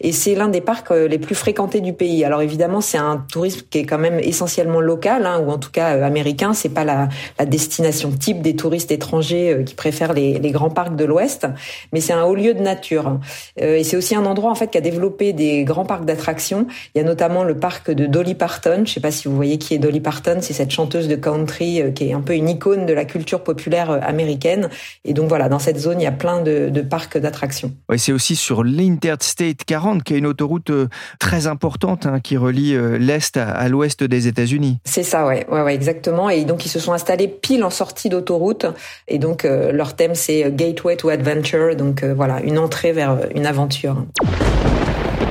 et 0.00 0.10
c'est 0.10 0.34
l'un 0.34 0.48
des 0.48 0.62
parcs 0.62 0.90
euh, 0.90 1.06
les 1.06 1.18
plus 1.18 1.34
fréquentés 1.34 1.82
du 1.82 1.92
pays. 1.92 2.24
Alors 2.24 2.40
évidemment, 2.40 2.80
c'est 2.80 2.96
un 2.96 3.18
tourisme 3.30 3.66
qui 3.68 3.80
est 3.80 3.84
quand 3.84 3.98
même 3.98 4.18
essentiellement 4.18 4.80
local 4.80 5.26
hein, 5.26 5.42
ou 5.46 5.50
en 5.50 5.58
tout 5.58 5.70
cas 5.70 5.96
euh, 5.96 6.02
américain. 6.02 6.54
C'est 6.54 6.70
pas 6.70 6.84
la, 6.84 7.08
destination 7.44 8.10
type 8.10 8.40
des 8.40 8.56
touristes 8.56 8.90
étrangers 8.90 9.52
euh, 9.52 9.62
qui 9.64 9.74
préfèrent 9.74 10.14
les, 10.14 10.38
les 10.38 10.50
grands 10.50 10.70
parcs 10.70 10.96
de 10.96 11.04
l'Ouest, 11.04 11.46
mais 11.92 12.00
c'est 12.00 12.14
un 12.14 12.24
haut 12.24 12.34
lieu 12.34 12.54
de 12.54 12.62
nature. 12.62 13.20
Et 13.58 13.84
c'est 13.84 13.98
aussi 13.98 14.14
un 14.14 14.24
endroit 14.24 14.50
en 14.50 14.54
fait 14.54 14.68
qui 14.68 14.78
a 14.78 14.80
développé 14.80 15.34
des 15.34 15.64
grands 15.64 15.84
parcs 15.84 16.05
d'attractions. 16.06 16.66
Il 16.94 16.98
y 16.98 17.00
a 17.00 17.04
notamment 17.04 17.44
le 17.44 17.56
parc 17.56 17.90
de 17.90 18.06
Dolly 18.06 18.34
Parton. 18.34 18.84
Je 18.86 18.92
sais 18.92 19.00
pas 19.00 19.10
si 19.10 19.28
vous 19.28 19.36
voyez 19.36 19.58
qui 19.58 19.74
est 19.74 19.78
Dolly 19.78 20.00
Parton. 20.00 20.38
C'est 20.40 20.54
cette 20.54 20.70
chanteuse 20.70 21.08
de 21.08 21.16
country 21.16 21.82
euh, 21.82 21.90
qui 21.90 22.08
est 22.08 22.12
un 22.12 22.20
peu 22.20 22.34
une 22.34 22.48
icône 22.48 22.86
de 22.86 22.92
la 22.92 23.04
culture 23.04 23.42
populaire 23.42 23.90
euh, 23.90 23.98
américaine. 24.02 24.70
Et 25.04 25.12
donc 25.12 25.28
voilà, 25.28 25.48
dans 25.48 25.58
cette 25.58 25.78
zone, 25.78 26.00
il 26.00 26.04
y 26.04 26.08
a 26.08 26.12
plein 26.12 26.42
de, 26.42 26.70
de 26.70 26.80
parcs 26.80 27.18
d'attractions. 27.18 27.72
Ouais, 27.88 27.98
c'est 27.98 28.12
aussi 28.12 28.36
sur 28.36 28.64
l'Interstate 28.64 29.64
40, 29.66 30.02
qui 30.02 30.14
est 30.14 30.18
une 30.18 30.26
autoroute 30.26 30.70
euh, 30.70 30.88
très 31.18 31.46
importante 31.46 32.06
hein, 32.06 32.20
qui 32.20 32.36
relie 32.36 32.76
l'Est 32.98 33.36
à, 33.36 33.50
à 33.50 33.68
l'Ouest 33.68 34.02
des 34.04 34.28
États-Unis. 34.28 34.78
C'est 34.84 35.02
ça, 35.02 35.26
ouais, 35.26 35.46
ouais, 35.50 35.62
ouais, 35.62 35.74
exactement. 35.74 36.30
Et 36.30 36.44
donc 36.44 36.64
ils 36.64 36.68
se 36.68 36.78
sont 36.78 36.92
installés 36.92 37.28
pile 37.28 37.64
en 37.64 37.70
sortie 37.70 38.08
d'autoroute. 38.08 38.66
Et 39.08 39.18
donc 39.18 39.44
euh, 39.44 39.72
leur 39.72 39.94
thème 39.94 40.14
c'est 40.14 40.50
Gateway 40.50 40.96
to 40.96 41.08
Adventure. 41.08 41.76
Donc 41.76 42.02
euh, 42.02 42.14
voilà, 42.14 42.40
une 42.42 42.58
entrée 42.58 42.92
vers 42.92 43.18
une 43.34 43.46
aventure. 43.46 44.04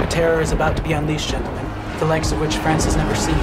The 0.05 0.11
terror 0.11 0.39
is 0.39 0.51
about 0.51 0.77
to 0.77 0.83
be 0.83 0.93
unleashed, 0.93 1.31
gentlemen, 1.31 1.65
the 1.97 2.05
likes 2.05 2.31
of 2.31 2.39
which 2.39 2.57
France 2.57 2.85
has 2.85 2.95
never 2.95 3.15
seen. 3.15 3.35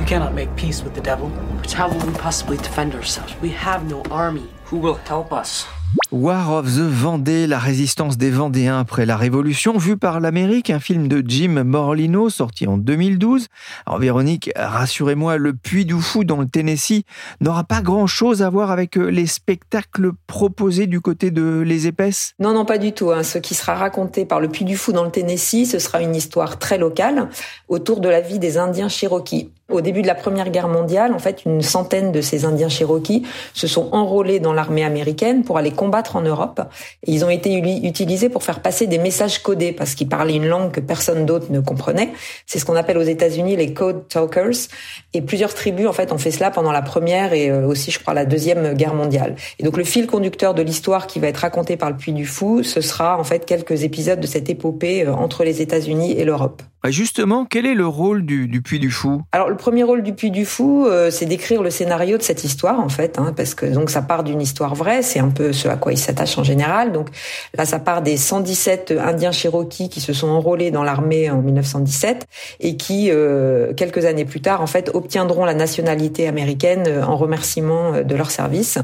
You 0.00 0.06
cannot 0.06 0.32
make 0.32 0.56
peace 0.56 0.82
with 0.82 0.94
the 0.94 1.02
devil. 1.02 1.28
But 1.58 1.70
how 1.70 1.90
will 1.90 2.06
we 2.06 2.14
possibly 2.14 2.56
defend 2.56 2.94
ourselves? 2.94 3.38
We 3.42 3.50
have 3.50 3.86
no 3.86 4.02
army. 4.04 4.48
Who 4.64 4.78
will 4.78 4.94
help 4.94 5.34
us? 5.34 5.66
War 6.12 6.52
of 6.52 6.66
the 6.66 6.88
Vendée, 6.88 7.48
la 7.48 7.58
résistance 7.58 8.16
des 8.16 8.30
Vendéens 8.30 8.78
après 8.78 9.06
la 9.06 9.16
Révolution, 9.16 9.76
vu 9.76 9.96
par 9.96 10.20
l'Amérique, 10.20 10.70
un 10.70 10.78
film 10.78 11.08
de 11.08 11.20
Jim 11.26 11.64
Morlino 11.64 12.30
sorti 12.30 12.68
en 12.68 12.78
2012. 12.78 13.48
Alors 13.86 13.98
Véronique, 13.98 14.52
rassurez-moi, 14.54 15.36
le 15.36 15.52
Puy 15.52 15.84
du 15.84 16.00
Fou 16.00 16.22
dans 16.22 16.36
le 16.38 16.46
Tennessee 16.46 17.02
n'aura 17.40 17.64
pas 17.64 17.82
grand-chose 17.82 18.42
à 18.42 18.50
voir 18.50 18.70
avec 18.70 18.96
euh, 18.96 19.08
les 19.08 19.26
spectacles 19.26 20.12
proposés 20.28 20.86
du 20.86 21.00
côté 21.00 21.32
de 21.32 21.60
Les 21.66 21.88
Épaisses? 21.88 22.34
Non, 22.38 22.54
non, 22.54 22.64
pas 22.64 22.78
du 22.78 22.92
tout. 22.92 23.10
hein. 23.10 23.24
Ce 23.24 23.38
qui 23.38 23.56
sera 23.56 23.74
raconté 23.74 24.24
par 24.24 24.38
le 24.38 24.48
Puy 24.48 24.64
du 24.64 24.76
Fou 24.76 24.92
dans 24.92 25.04
le 25.04 25.10
Tennessee, 25.10 25.66
ce 25.68 25.80
sera 25.80 26.00
une 26.00 26.14
histoire 26.14 26.60
très 26.60 26.78
locale 26.78 27.28
autour 27.68 28.00
de 28.00 28.08
la 28.08 28.20
vie 28.20 28.38
des 28.38 28.58
Indiens 28.58 28.88
Cherokees. 28.88 29.50
Au 29.68 29.80
début 29.80 30.00
de 30.00 30.06
la 30.06 30.14
Première 30.14 30.50
Guerre 30.50 30.68
mondiale, 30.68 31.12
en 31.12 31.18
fait, 31.18 31.44
une 31.44 31.60
centaine 31.60 32.12
de 32.12 32.20
ces 32.20 32.44
Indiens 32.44 32.68
Cherokees 32.68 33.24
se 33.52 33.66
sont 33.66 33.88
enrôlés 33.90 34.38
dans 34.38 34.52
l'armée 34.52 34.84
américaine 34.84 35.42
pour 35.42 35.58
aller 35.58 35.72
combattre 35.72 36.14
en 36.14 36.20
Europe. 36.20 36.60
Et 37.04 37.10
ils 37.10 37.24
ont 37.24 37.30
été 37.30 37.52
utilisés 37.84 38.28
pour 38.28 38.44
faire 38.44 38.60
passer 38.60 38.86
des 38.86 38.98
messages 38.98 39.42
codés 39.42 39.72
parce 39.72 39.96
qu'ils 39.96 40.08
parlaient 40.08 40.36
une 40.36 40.46
langue 40.46 40.70
que 40.70 40.78
personne 40.78 41.26
d'autre 41.26 41.46
ne 41.50 41.58
comprenait. 41.58 42.12
C'est 42.46 42.60
ce 42.60 42.64
qu'on 42.64 42.76
appelle 42.76 42.96
aux 42.96 43.02
États-Unis 43.02 43.56
les 43.56 43.74
code 43.74 44.06
talkers. 44.06 44.68
Et 45.14 45.20
plusieurs 45.20 45.52
tribus, 45.52 45.88
en 45.88 45.92
fait, 45.92 46.12
ont 46.12 46.18
fait 46.18 46.30
cela 46.30 46.52
pendant 46.52 46.70
la 46.70 46.82
Première 46.82 47.32
et 47.32 47.50
euh, 47.50 47.66
aussi, 47.66 47.90
je 47.90 47.98
crois, 47.98 48.14
la 48.14 48.24
Deuxième 48.24 48.74
Guerre 48.74 48.94
mondiale. 48.94 49.34
Et 49.58 49.64
donc, 49.64 49.76
le 49.76 49.84
fil 49.84 50.06
conducteur 50.06 50.54
de 50.54 50.62
l'histoire 50.62 51.08
qui 51.08 51.18
va 51.18 51.26
être 51.26 51.38
raconté 51.38 51.76
par 51.76 51.90
le 51.90 51.96
Puy 51.96 52.12
du 52.12 52.24
Fou, 52.24 52.62
ce 52.62 52.80
sera 52.80 53.18
en 53.18 53.24
fait 53.24 53.44
quelques 53.44 53.82
épisodes 53.82 54.20
de 54.20 54.28
cette 54.28 54.48
épopée 54.48 55.04
euh, 55.04 55.12
entre 55.12 55.42
les 55.42 55.60
États-Unis 55.60 56.12
et 56.12 56.24
l'Europe. 56.24 56.62
Ah, 56.86 56.90
Justement, 56.92 57.46
quel 57.46 57.66
est 57.66 57.74
le 57.74 57.88
rôle 57.88 58.24
du, 58.24 58.46
du 58.46 58.62
Puy 58.62 58.78
du 58.78 58.92
Fou? 58.92 59.20
Alors 59.32 59.48
le 59.48 59.56
premier 59.56 59.82
rôle 59.82 60.04
du 60.04 60.12
Puy 60.12 60.30
du 60.30 60.44
Fou, 60.44 60.86
euh, 60.86 61.10
c'est 61.10 61.26
d'écrire 61.26 61.60
le 61.60 61.70
scénario 61.70 62.16
de 62.16 62.22
cette 62.22 62.44
histoire 62.44 62.78
en 62.78 62.88
fait, 62.88 63.18
hein, 63.18 63.32
parce 63.36 63.54
que 63.54 63.66
donc 63.66 63.90
ça 63.90 64.02
part 64.02 64.22
d'une 64.22 64.40
histoire 64.40 64.76
vraie, 64.76 65.02
c'est 65.02 65.18
un 65.18 65.30
peu 65.30 65.52
ce 65.52 65.66
à 65.66 65.74
quoi 65.74 65.92
il 65.92 65.98
s'attache 65.98 66.38
en 66.38 66.44
général. 66.44 66.92
Donc 66.92 67.08
là, 67.58 67.64
ça 67.64 67.80
part 67.80 68.02
des 68.02 68.16
117 68.16 68.94
Indiens 69.04 69.32
Cherokees 69.32 69.88
qui 69.88 70.00
se 70.00 70.12
sont 70.12 70.28
enrôlés 70.28 70.70
dans 70.70 70.84
l'armée 70.84 71.28
en 71.28 71.42
1917 71.42 72.28
et 72.60 72.76
qui 72.76 73.10
euh, 73.10 73.72
quelques 73.74 74.04
années 74.04 74.24
plus 74.24 74.40
tard 74.40 74.60
en 74.60 74.68
fait 74.68 74.92
obtiendront 74.94 75.44
la 75.44 75.54
nationalité 75.54 76.28
américaine 76.28 76.84
euh, 76.86 77.02
en 77.02 77.16
remerciement 77.16 78.00
de 78.04 78.14
leur 78.14 78.30
service. 78.30 78.78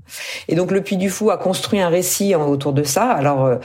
Et 0.49 0.57
donc 0.57 0.73
le 0.73 0.81
Puy 0.81 0.97
du 0.97 1.09
Fou 1.09 1.31
a 1.31 1.37
construit 1.37 1.81
un 1.81 1.89
récit 1.89 2.35
autour 2.35 2.73
de 2.73 2.83
ça. 2.83 3.13
Alors 3.13 3.47
euh, 3.47 3.59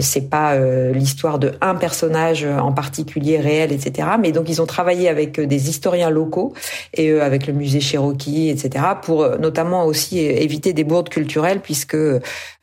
c'est 0.00 0.28
pas 0.28 0.58
l'histoire 0.92 1.38
de 1.38 1.52
un 1.62 1.74
personnage 1.74 2.44
en 2.44 2.72
particulier 2.72 3.38
réel, 3.38 3.72
etc. 3.78 4.08
Mais 4.20 4.32
donc 4.32 4.48
ils 4.48 4.60
ont 4.60 4.66
travaillé 4.66 5.08
avec 5.08 5.38
euh, 5.38 5.46
des 5.46 5.68
historiens 5.68 6.10
locaux 6.10 6.52
et 6.94 7.10
euh, 7.10 7.24
avec 7.24 7.46
le 7.46 7.52
musée 7.52 7.80
Cherokee, 7.80 8.50
etc. 8.50 8.84
pour 9.02 9.22
euh, 9.22 9.38
notamment 9.38 9.86
aussi 9.86 10.18
éviter 10.18 10.72
des 10.72 10.84
bourdes 10.84 11.08
culturelles 11.08 11.60
puisque 11.60 11.96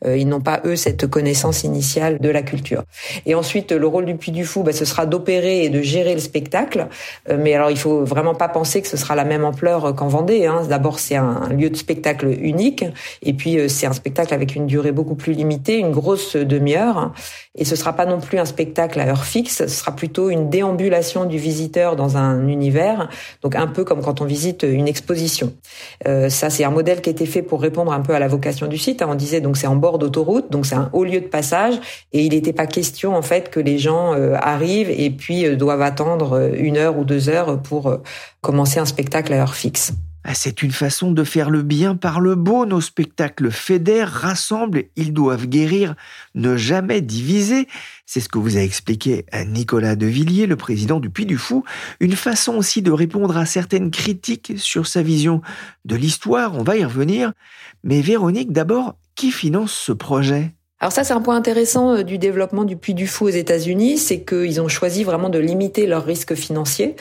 ils 0.06 0.28
n'ont 0.28 0.42
pas 0.42 0.62
eux 0.66 0.76
cette 0.76 1.08
connaissance 1.08 1.64
initiale 1.64 2.20
de 2.20 2.30
la 2.30 2.44
culture. 2.44 2.84
Et 3.26 3.34
ensuite 3.34 3.72
le 3.72 3.88
rôle 3.88 4.06
du 4.06 4.16
Puy 4.16 4.32
du 4.32 4.46
Fou, 4.46 4.62
bah, 4.62 4.72
ce 4.72 4.86
sera 4.86 5.06
d'opérer 5.06 5.64
et 5.64 5.70
de 5.70 5.82
gérer 5.82 6.14
le 6.14 6.20
spectacle. 6.20 6.88
Mais 7.28 7.56
alors 7.56 7.72
il 7.72 7.78
faut 7.78 8.04
vraiment 8.04 8.36
pas 8.36 8.48
penser 8.48 8.82
que 8.82 8.88
ce 8.88 8.98
sera 8.98 9.16
la 9.16 9.24
même 9.24 9.44
ampleur 9.44 9.96
qu'en 9.96 10.08
Vendée. 10.08 10.46
Hein. 10.46 10.64
D'abord 10.70 11.00
c'est 11.00 11.16
un 11.16 11.50
lieu 11.50 11.70
de 11.70 11.76
spectacle 11.76 12.28
unique 12.28 12.86
et 13.24 13.34
puis 13.34 13.70
c'est 13.70 13.88
un 13.88 13.94
spectacle 13.94 14.34
avec 14.34 14.56
une 14.56 14.68
durée 14.68 14.92
beaucoup 14.92 15.16
plus 15.16 15.34
limitée, 15.34 15.78
une 15.80 15.92
grosse 15.92 16.36
demi-heure. 16.36 17.14
Et 17.56 17.66
ce 17.66 17.76
sera 17.76 17.94
pas 17.94 18.06
non 18.06 18.20
plus 18.20 18.38
un 18.38 18.46
spectacle 18.46 19.00
à 19.00 19.08
heure 19.08 19.26
fixe, 19.26 19.58
ce 19.58 19.68
sera 19.68 19.94
plutôt 19.94 20.30
une 20.30 20.50
déambulation 20.50 21.05
du 21.26 21.38
visiteur 21.38 21.96
dans 21.96 22.18
un 22.18 22.48
univers, 22.48 23.10
donc 23.42 23.56
un 23.56 23.68
peu 23.68 23.84
comme 23.84 24.02
quand 24.02 24.22
on 24.22 24.26
visite 24.26 24.64
une 24.64 24.88
exposition. 24.88 25.54
Euh, 26.08 26.30
ça, 26.30 26.50
c'est 26.50 26.64
un 26.64 26.72
modèle 26.72 27.02
qui 27.02 27.10
a 27.10 27.12
été 27.12 27.26
fait 27.26 27.42
pour 27.42 27.62
répondre 27.62 27.92
un 27.94 28.02
peu 28.02 28.14
à 28.14 28.20
la 28.20 28.28
vocation 28.28 28.68
du 28.68 28.78
site. 28.78 29.02
hein. 29.02 29.08
On 29.10 29.16
disait 29.16 29.42
donc 29.42 29.58
c'est 29.58 29.68
en 29.68 29.76
bord 29.76 30.00
d'autoroute, 30.00 30.52
donc 30.52 30.66
c'est 30.66 30.76
un 30.76 30.90
haut 30.94 31.04
lieu 31.04 31.22
de 31.22 31.28
passage, 31.28 31.76
et 32.12 32.24
il 32.24 32.32
n'était 32.32 32.54
pas 32.54 32.68
question 32.68 33.16
en 33.16 33.22
fait 33.22 33.50
que 33.50 33.60
les 33.60 33.78
gens 33.78 34.14
euh, 34.14 34.36
arrivent 34.42 34.90
et 34.90 35.10
puis 35.10 35.46
euh, 35.46 35.56
doivent 35.56 35.82
attendre 35.82 36.34
euh, 36.34 36.50
une 36.56 36.78
heure 36.78 36.98
ou 36.98 37.06
deux 37.06 37.30
heures 37.30 37.62
pour 37.62 37.98
commencer 38.42 38.80
un 38.80 38.86
spectacle 38.86 39.34
à 39.34 39.38
heure 39.38 39.56
fixe. 39.56 39.94
Ah, 40.28 40.34
C'est 40.34 40.64
une 40.64 40.72
façon 40.72 41.12
de 41.12 41.24
faire 41.24 41.52
le 41.52 41.62
bien 41.62 41.96
par 41.96 42.20
le 42.20 42.34
beau. 42.34 42.66
Nos 42.66 42.82
spectacles 42.82 43.52
fédèrent, 43.52 44.12
rassemblent, 44.12 44.86
ils 44.96 45.14
doivent 45.14 45.46
guérir, 45.46 45.94
ne 46.34 46.58
jamais 46.58 47.02
diviser. 47.02 47.68
C'est 48.08 48.22
ce 48.22 48.28
que 48.28 48.40
vous 48.40 48.58
a 48.58 48.62
expliqué 48.62 49.28
à 49.32 49.46
Nicolas 49.46 49.96
Devilliers, 49.96 50.48
le 50.48 50.56
président 50.56 51.00
du 51.00 51.12
Puy 51.12 51.28
du 51.28 51.38
Fou. 51.38 51.64
Une 52.00 52.16
façon 52.16 52.56
aussi 52.56 52.82
de 52.82 52.92
répondre 52.92 53.38
à 53.38 53.46
certaines 53.46 53.92
critiques 53.92 54.54
sur 54.58 54.88
sa 54.88 55.04
vision 55.04 55.44
de 55.86 55.96
l'histoire. 55.96 56.56
On 56.56 56.64
va 56.64 56.76
y 56.76 56.84
revenir. 56.84 57.32
Mais 57.84 58.02
Véronique, 58.02 58.52
d'abord, 58.52 58.98
qui 59.14 59.30
finance 59.30 59.74
ce 59.74 59.92
projet? 59.92 60.56
Alors 60.86 60.94
ça, 60.94 61.04
c'est 61.04 61.16
un 61.16 61.22
point 61.22 61.36
intéressant 61.36 61.96
euh, 61.96 62.04
du 62.04 62.20
développement 62.20 62.64
du 62.64 62.78
Puy 62.78 62.94
du 62.94 63.08
Fou 63.08 63.26
aux 63.26 63.30
États-Unis, 63.30 63.98
c'est 63.98 64.20
qu'ils 64.20 64.62
ont 64.62 64.68
choisi 64.68 65.04
vraiment 65.04 65.30
de 65.30 65.40
limiter 65.40 65.88
leurs 65.88 66.06
risques 66.06 66.36
financiers. 66.36 66.96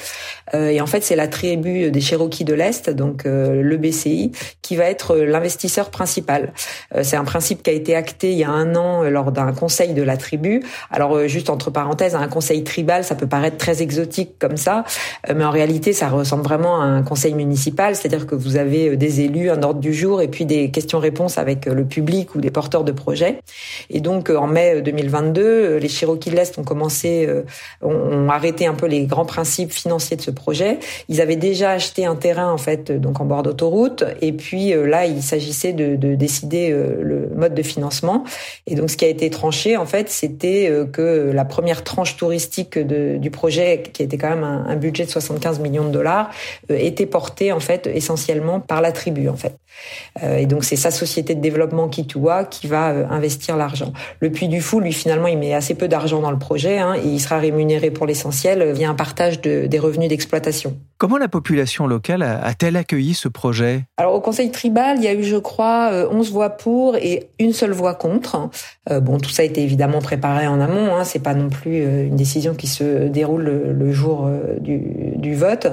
Euh, 0.54 0.70
et 0.70 0.80
en 0.80 0.86
fait, 0.86 1.02
c'est 1.02 1.16
la 1.16 1.28
tribu 1.28 1.90
des 1.90 2.00
Cherokees 2.00 2.44
de 2.44 2.54
l'Est, 2.54 2.88
donc 2.88 3.26
euh, 3.26 3.60
le 3.60 3.76
BCI, 3.76 4.32
qui 4.62 4.76
va 4.76 4.84
être 4.84 5.16
l'investisseur 5.16 5.90
principal. 5.90 6.54
C'est 7.02 7.16
un 7.16 7.24
principe 7.24 7.62
qui 7.62 7.68
a 7.68 7.74
été 7.74 7.94
acté 7.94 8.32
il 8.32 8.38
y 8.38 8.44
a 8.44 8.48
un 8.48 8.74
an 8.74 9.02
lors 9.02 9.32
d'un 9.32 9.52
conseil 9.52 9.92
de 9.92 10.02
la 10.02 10.16
tribu. 10.16 10.62
Alors, 10.90 11.28
juste 11.28 11.50
entre 11.50 11.70
parenthèses, 11.70 12.14
un 12.14 12.28
conseil 12.28 12.64
tribal, 12.64 13.04
ça 13.04 13.14
peut 13.14 13.26
paraître 13.26 13.58
très 13.58 13.82
exotique 13.82 14.38
comme 14.38 14.56
ça, 14.56 14.84
mais 15.28 15.44
en 15.44 15.50
réalité, 15.50 15.92
ça 15.92 16.08
ressemble 16.08 16.44
vraiment 16.44 16.80
à 16.80 16.84
un 16.84 17.02
conseil 17.02 17.34
municipal, 17.34 17.96
c'est-à-dire 17.96 18.26
que 18.26 18.34
vous 18.34 18.56
avez 18.56 18.96
des 18.96 19.20
élus, 19.20 19.50
un 19.50 19.62
ordre 19.62 19.80
du 19.80 19.92
jour, 19.92 20.22
et 20.22 20.28
puis 20.28 20.46
des 20.46 20.70
questions-réponses 20.70 21.36
avec 21.36 21.66
le 21.66 21.84
public 21.84 22.34
ou 22.34 22.40
des 22.40 22.50
porteurs 22.50 22.84
de 22.84 22.92
projets. 22.92 23.40
Et 23.90 24.00
donc 24.00 24.30
euh, 24.30 24.36
en 24.36 24.46
mai 24.46 24.82
2022, 24.82 25.42
euh, 25.42 25.78
les 25.78 25.88
Cherokees 25.88 26.30
de 26.30 26.36
l'Est 26.36 26.58
ont 26.58 26.64
commencé, 26.64 27.26
euh, 27.28 27.42
ont, 27.82 28.28
arrêté 28.28 28.66
un 28.66 28.74
peu 28.74 28.86
les 28.86 29.04
grands 29.06 29.24
principes 29.24 29.72
financiers 29.72 30.16
de 30.16 30.22
ce 30.22 30.30
projet. 30.30 30.78
Ils 31.08 31.20
avaient 31.20 31.36
déjà 31.36 31.70
acheté 31.70 32.06
un 32.06 32.16
terrain 32.16 32.52
en 32.52 32.58
fait, 32.58 32.90
euh, 32.90 32.98
donc 32.98 33.20
en 33.20 33.24
bord 33.24 33.42
d'autoroute, 33.42 34.04
et 34.20 34.32
puis 34.32 34.72
euh, 34.72 34.86
là 34.86 35.06
il 35.06 35.22
s'agissait 35.22 35.72
de, 35.72 35.96
de 35.96 36.14
décider 36.14 36.70
euh, 36.70 36.96
le 37.02 37.30
mode 37.34 37.54
de 37.54 37.62
financement. 37.62 38.24
Et 38.66 38.74
donc 38.74 38.90
ce 38.90 38.96
qui 38.96 39.04
a 39.04 39.08
été 39.08 39.30
tranché 39.30 39.76
en 39.76 39.86
fait, 39.86 40.10
c'était 40.10 40.68
euh, 40.70 40.86
que 40.86 41.30
la 41.32 41.44
première 41.44 41.84
tranche 41.84 42.16
touristique 42.16 42.78
du 42.78 43.30
projet, 43.30 43.82
qui 43.92 44.02
était 44.02 44.18
quand 44.18 44.30
même 44.30 44.44
un, 44.44 44.76
budget 44.76 45.04
de 45.04 45.10
75 45.10 45.60
millions 45.60 45.84
de 45.84 45.92
dollars, 45.92 46.30
euh, 46.70 46.76
était 46.76 47.06
portée 47.06 47.52
en 47.52 47.60
fait 47.60 47.86
essentiellement 47.86 48.60
par 48.60 48.80
la 48.80 48.92
tribu 48.92 49.28
en 49.28 49.36
fait. 49.36 49.56
Euh, 50.22 50.38
et 50.38 50.46
donc 50.46 50.64
c'est 50.64 50.76
sa 50.76 50.90
société 50.90 51.34
de 51.34 51.40
développement 51.40 51.88
Kitua 51.88 52.44
qui 52.44 52.66
va 52.66 52.90
euh, 52.90 53.06
l'argent. 53.56 53.92
Le 54.20 54.30
Puy 54.30 54.48
du 54.48 54.60
Fou, 54.60 54.80
lui 54.80 54.92
finalement, 54.92 55.26
il 55.28 55.38
met 55.38 55.54
assez 55.54 55.74
peu 55.74 55.88
d'argent 55.88 56.20
dans 56.20 56.30
le 56.30 56.38
projet 56.38 56.78
hein, 56.78 56.94
et 56.94 57.06
il 57.06 57.20
sera 57.20 57.38
rémunéré 57.38 57.90
pour 57.90 58.06
l'essentiel 58.06 58.62
euh, 58.62 58.72
via 58.72 58.88
un 58.90 58.94
partage 58.94 59.40
de- 59.40 59.66
des 59.66 59.78
revenus 59.78 60.08
d'exploitation. 60.08 60.76
Comment 60.98 61.18
la 61.18 61.28
population 61.28 61.86
locale 61.86 62.22
a-t-elle 62.22 62.76
accueilli 62.76 63.14
ce 63.14 63.28
projet? 63.28 63.84
Alors 63.96 64.14
au 64.14 64.20
conseil 64.20 64.50
tribal, 64.50 64.96
il 64.98 65.04
y 65.04 65.08
a 65.08 65.12
eu, 65.14 65.24
je 65.24 65.36
crois, 65.36 65.90
euh, 65.92 66.08
11 66.10 66.30
voix 66.32 66.50
pour 66.50 66.96
et 66.96 67.28
une 67.38 67.52
seule 67.52 67.72
voix 67.72 67.94
contre. 67.94 68.48
Euh, 68.90 69.00
bon, 69.00 69.18
tout 69.18 69.30
ça 69.30 69.42
a 69.42 69.44
été 69.44 69.62
évidemment 69.62 70.00
préparé 70.00 70.46
en 70.46 70.60
amont. 70.60 70.94
Hein, 70.96 71.04
c'est 71.04 71.18
pas 71.22 71.34
non 71.34 71.50
plus 71.50 71.82
euh, 71.82 72.06
une 72.06 72.16
décision 72.16 72.54
qui 72.54 72.66
se 72.68 73.08
déroule 73.08 73.42
le, 73.42 73.72
le 73.72 73.92
jour 73.92 74.26
euh, 74.26 74.58
du, 74.60 75.13
vote. 75.32 75.68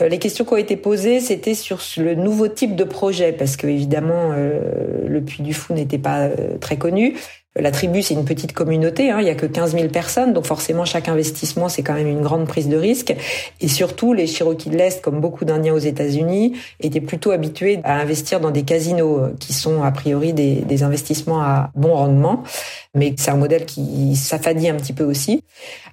Euh, 0.00 0.08
les 0.08 0.18
questions 0.18 0.44
qui 0.44 0.52
ont 0.52 0.56
été 0.56 0.76
posées, 0.76 1.20
c'était 1.20 1.54
sur 1.54 1.78
le 1.98 2.14
nouveau 2.14 2.48
type 2.48 2.74
de 2.74 2.84
projet, 2.84 3.32
parce 3.32 3.56
que 3.56 3.66
évidemment, 3.66 4.32
euh, 4.32 5.06
le 5.06 5.20
Puy 5.20 5.42
du 5.42 5.54
Fou 5.54 5.74
n'était 5.74 5.98
pas 5.98 6.22
euh, 6.22 6.58
très 6.58 6.76
connu. 6.76 7.14
La 7.56 7.72
tribu, 7.72 8.02
c'est 8.02 8.14
une 8.14 8.24
petite 8.24 8.52
communauté, 8.52 9.10
hein, 9.10 9.18
il 9.20 9.26
y 9.26 9.30
a 9.30 9.34
que 9.34 9.46
15 9.46 9.72
000 9.72 9.88
personnes, 9.88 10.32
donc 10.32 10.46
forcément 10.46 10.84
chaque 10.84 11.08
investissement, 11.08 11.68
c'est 11.68 11.82
quand 11.82 11.94
même 11.94 12.06
une 12.06 12.20
grande 12.20 12.46
prise 12.46 12.68
de 12.68 12.76
risque. 12.76 13.14
Et 13.60 13.68
surtout, 13.68 14.12
les 14.12 14.26
Cherokees 14.26 14.70
de 14.70 14.76
l'Est, 14.76 15.02
comme 15.02 15.20
beaucoup 15.20 15.44
d'Indiens 15.44 15.74
aux 15.74 15.78
États-Unis, 15.78 16.56
étaient 16.80 17.00
plutôt 17.00 17.32
habitués 17.32 17.80
à 17.82 17.98
investir 17.98 18.38
dans 18.38 18.52
des 18.52 18.62
casinos 18.62 19.18
euh, 19.18 19.34
qui 19.40 19.54
sont 19.54 19.82
a 19.82 19.90
priori 19.90 20.32
des, 20.32 20.56
des 20.56 20.82
investissements 20.84 21.40
à 21.42 21.70
bon 21.74 21.94
rendement 21.94 22.44
mais 22.94 23.14
c'est 23.16 23.30
un 23.30 23.36
modèle 23.36 23.64
qui 23.64 24.16
s'affadit 24.16 24.68
un 24.68 24.74
petit 24.74 24.92
peu 24.92 25.04
aussi. 25.04 25.44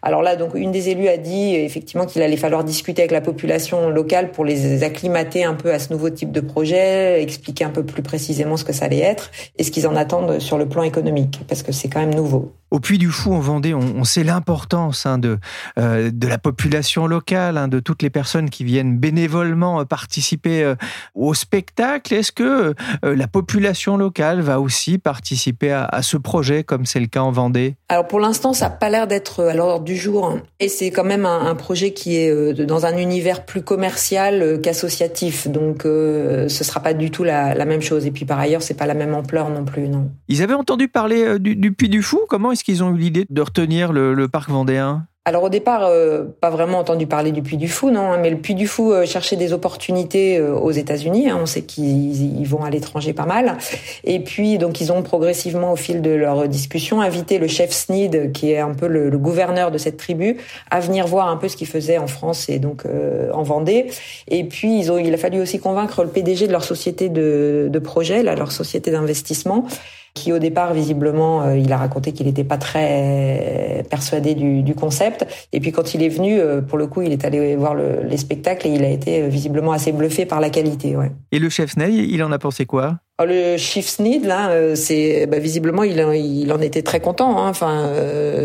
Alors 0.01 0.21
là, 0.21 0.35
donc 0.35 0.51
une 0.55 0.71
des 0.71 0.89
élus 0.89 1.07
a 1.07 1.17
dit 1.17 1.55
effectivement 1.55 2.05
qu'il 2.05 2.21
allait 2.21 2.37
falloir 2.37 2.63
discuter 2.63 3.01
avec 3.01 3.11
la 3.11 3.21
population 3.21 3.89
locale 3.89 4.31
pour 4.31 4.45
les 4.45 4.83
acclimater 4.83 5.43
un 5.43 5.53
peu 5.53 5.73
à 5.73 5.79
ce 5.79 5.91
nouveau 5.91 6.09
type 6.09 6.31
de 6.31 6.41
projet, 6.41 7.21
expliquer 7.21 7.65
un 7.65 7.69
peu 7.69 7.83
plus 7.83 8.01
précisément 8.01 8.57
ce 8.57 8.63
que 8.63 8.73
ça 8.73 8.85
allait 8.85 8.99
être 8.99 9.31
et 9.57 9.63
ce 9.63 9.71
qu'ils 9.71 9.87
en 9.87 9.95
attendent 9.95 10.39
sur 10.39 10.57
le 10.57 10.67
plan 10.67 10.83
économique, 10.83 11.41
parce 11.47 11.63
que 11.63 11.71
c'est 11.71 11.89
quand 11.89 11.99
même 11.99 12.15
nouveau. 12.15 12.53
Au 12.71 12.79
Puy 12.79 12.97
du 12.97 13.11
Fou, 13.11 13.31
en 13.33 13.39
Vendée, 13.39 13.75
on, 13.75 14.03
sait 14.03 14.23
l'importance 14.23 15.05
hein, 15.05 15.19
de, 15.19 15.37
euh, 15.77 16.09
de 16.11 16.27
la 16.27 16.39
population 16.39 17.05
locale, 17.05 17.57
hein, 17.57 17.67
de 17.67 17.79
toutes 17.79 18.01
les 18.01 18.09
personnes 18.09 18.49
qui 18.49 18.63
viennent 18.63 18.97
bénévolement 18.97 19.81
euh, 19.81 19.85
participer 19.85 20.63
euh, 20.63 20.75
au 21.13 21.35
spectacle. 21.35 22.13
Est-ce 22.13 22.31
que 22.31 22.73
la 23.03 23.27
population 23.27 23.97
locale 23.97 24.41
va 24.41 24.59
aussi 24.59 24.97
participer 24.97 25.71
à, 25.71 25.85
à 25.85 26.01
ce 26.01 26.17
projet, 26.17 26.63
comme 26.63 26.85
c'est 26.85 26.99
le 26.99 27.05
cas 27.05 27.21
en 27.21 27.31
Vendée? 27.31 27.75
Alors 27.87 28.07
pour 28.07 28.19
l'instant, 28.19 28.53
ça 28.53 28.65
n'a 28.65 28.71
pas 28.71 28.89
l'air 28.89 29.05
d'être 29.05 29.43
à 29.43 29.53
l'ordre 29.53 29.83
du 29.83 29.95
jour. 29.95 30.25
Hein. 30.25 30.41
Et 30.59 30.67
c'est 30.67 30.89
quand 30.89 31.03
même 31.03 31.25
un, 31.25 31.45
un, 31.45 31.55
projet 31.55 31.93
qui 31.93 32.15
est 32.15 32.53
dans 32.65 32.85
un 32.85 32.97
univers 32.97 33.45
plus 33.45 33.61
commercial 33.61 34.59
qu'associatif. 34.61 35.47
Donc 35.47 35.83
ce 35.83 36.47
sera 36.49 36.79
pas 36.79 36.93
du 36.93 37.11
tout 37.11 37.23
la, 37.23 37.53
la, 37.53 37.65
même 37.65 37.81
chose. 37.81 38.05
Et 38.05 38.11
puis 38.11 38.25
par 38.25 38.39
ailleurs, 38.39 38.63
c'est 38.63 38.73
pas 38.73 38.87
la 38.87 38.95
même 38.95 39.13
ampleur 39.13 39.49
non 39.49 39.65
plus. 39.65 39.87
Non. 39.87 40.09
Ils 40.27 40.41
avaient 40.41 40.53
entendu 40.55 40.87
parler 40.87 41.37
du, 41.39 41.55
du 41.55 41.71
Puy 41.71 41.89
du 41.89 42.01
Fou? 42.01 42.21
Comment 42.27 42.51
est-ce 42.55 42.63
qu'ils 42.63 42.85
ont 42.85 42.95
eu 42.95 42.97
l'idée 42.97 43.25
de 43.29 43.41
retenir 43.41 43.91
le, 43.91 44.27
parc 44.29 44.49
vendéen? 44.49 45.05
Alors 45.25 45.43
au 45.43 45.49
départ, 45.49 45.83
euh, 45.83 46.23
pas 46.39 46.49
vraiment 46.49 46.77
entendu 46.77 47.05
parler 47.05 47.33
du 47.33 47.41
Puy 47.41 47.57
du 47.57 47.67
Fou, 47.67 47.89
non, 47.89 48.13
hein, 48.13 48.17
mais 48.21 48.29
le 48.29 48.37
Puy 48.37 48.55
du 48.55 48.65
Fou 48.65 48.93
euh, 48.93 49.05
cherchait 49.05 49.35
des 49.35 49.51
opportunités 49.51 50.37
euh, 50.37 50.53
aux 50.53 50.71
États-Unis. 50.71 51.29
Hein, 51.29 51.39
on 51.41 51.45
sait 51.45 51.63
qu'ils 51.63 52.47
vont 52.47 52.63
à 52.63 52.69
l'étranger 52.69 53.11
pas 53.11 53.25
mal. 53.25 53.57
Et 54.05 54.21
puis 54.21 54.57
donc 54.57 54.79
ils 54.79 54.93
ont 54.93 55.01
progressivement, 55.01 55.73
au 55.73 55.75
fil 55.75 56.01
de 56.01 56.11
leur 56.11 56.47
discussion, 56.47 57.01
invité 57.01 57.39
le 57.39 57.47
chef 57.47 57.71
Sneed, 57.71 58.31
qui 58.31 58.51
est 58.51 58.59
un 58.59 58.73
peu 58.73 58.87
le, 58.87 59.17
gouverneur 59.17 59.69
de 59.69 59.77
cette 59.77 59.97
tribu, 59.97 60.37
à 60.71 60.79
venir 60.79 61.07
voir 61.07 61.27
un 61.27 61.35
peu 61.35 61.49
ce 61.49 61.57
qu'il 61.57 61.67
faisait 61.67 61.97
en 61.97 62.07
France 62.07 62.47
et 62.47 62.59
donc 62.59 62.83
en 63.33 63.43
Vendée. 63.43 63.87
Et 64.29 64.45
puis 64.45 64.79
ils 64.79 64.91
ont, 64.93 64.97
il 64.97 65.13
a 65.13 65.17
fallu 65.17 65.41
aussi 65.41 65.59
convaincre 65.59 66.03
le 66.03 66.09
PDG 66.09 66.47
de 66.47 66.53
leur 66.53 66.63
société 66.63 67.09
de, 67.09 67.67
de 67.69 67.79
projet, 67.79 68.23
là, 68.23 68.35
leur 68.35 68.53
société 68.53 68.91
d'investissement 68.91 69.65
qui 70.15 70.31
au 70.31 70.39
départ 70.39 70.73
visiblement 70.73 71.43
euh, 71.43 71.57
il 71.57 71.71
a 71.71 71.77
raconté 71.77 72.13
qu'il 72.13 72.25
n'était 72.25 72.45
pas 72.45 72.57
très 72.57 73.83
persuadé 73.89 74.33
du, 74.33 74.63
du, 74.63 74.73
concept 74.73 75.27
et 75.51 75.59
puis 75.59 75.71
quand 75.71 75.93
il 75.93 76.01
est 76.01 76.09
venu 76.09 76.39
euh, 76.39 76.61
pour 76.61 76.77
le 76.77 76.87
coup 76.87 77.01
il 77.01 77.11
est 77.11 77.25
allé 77.25 77.55
voir 77.55 77.75
le, 77.75 78.01
les 78.03 78.17
spectacles 78.17 78.67
et 78.67 78.71
il 78.71 78.83
a 78.83 78.89
été 78.89 79.21
euh, 79.21 79.27
visiblement 79.27 79.73
assez 79.73 79.91
bluffé 79.91 80.25
par 80.25 80.39
la 80.39 80.49
qualité 80.49 80.95
ouais. 80.95 81.11
et 81.33 81.37
le 81.37 81.49
chef 81.49 81.71
Snell 81.71 81.93
il 81.93 82.23
en 82.23 82.31
a 82.31 82.39
pensé 82.39 82.65
quoi? 82.65 82.97
Oh, 83.21 83.23
le 83.25 83.55
chief 83.55 83.87
Sneed, 83.87 84.25
là, 84.25 84.75
c'est 84.75 85.25
bah, 85.25 85.39
visiblement 85.39 85.83
il, 85.83 85.97
il 85.97 86.51
en 86.51 86.59
était 86.59 86.81
très 86.81 86.99
content. 86.99 87.37
Hein. 87.37 87.47
Enfin, 87.47 87.89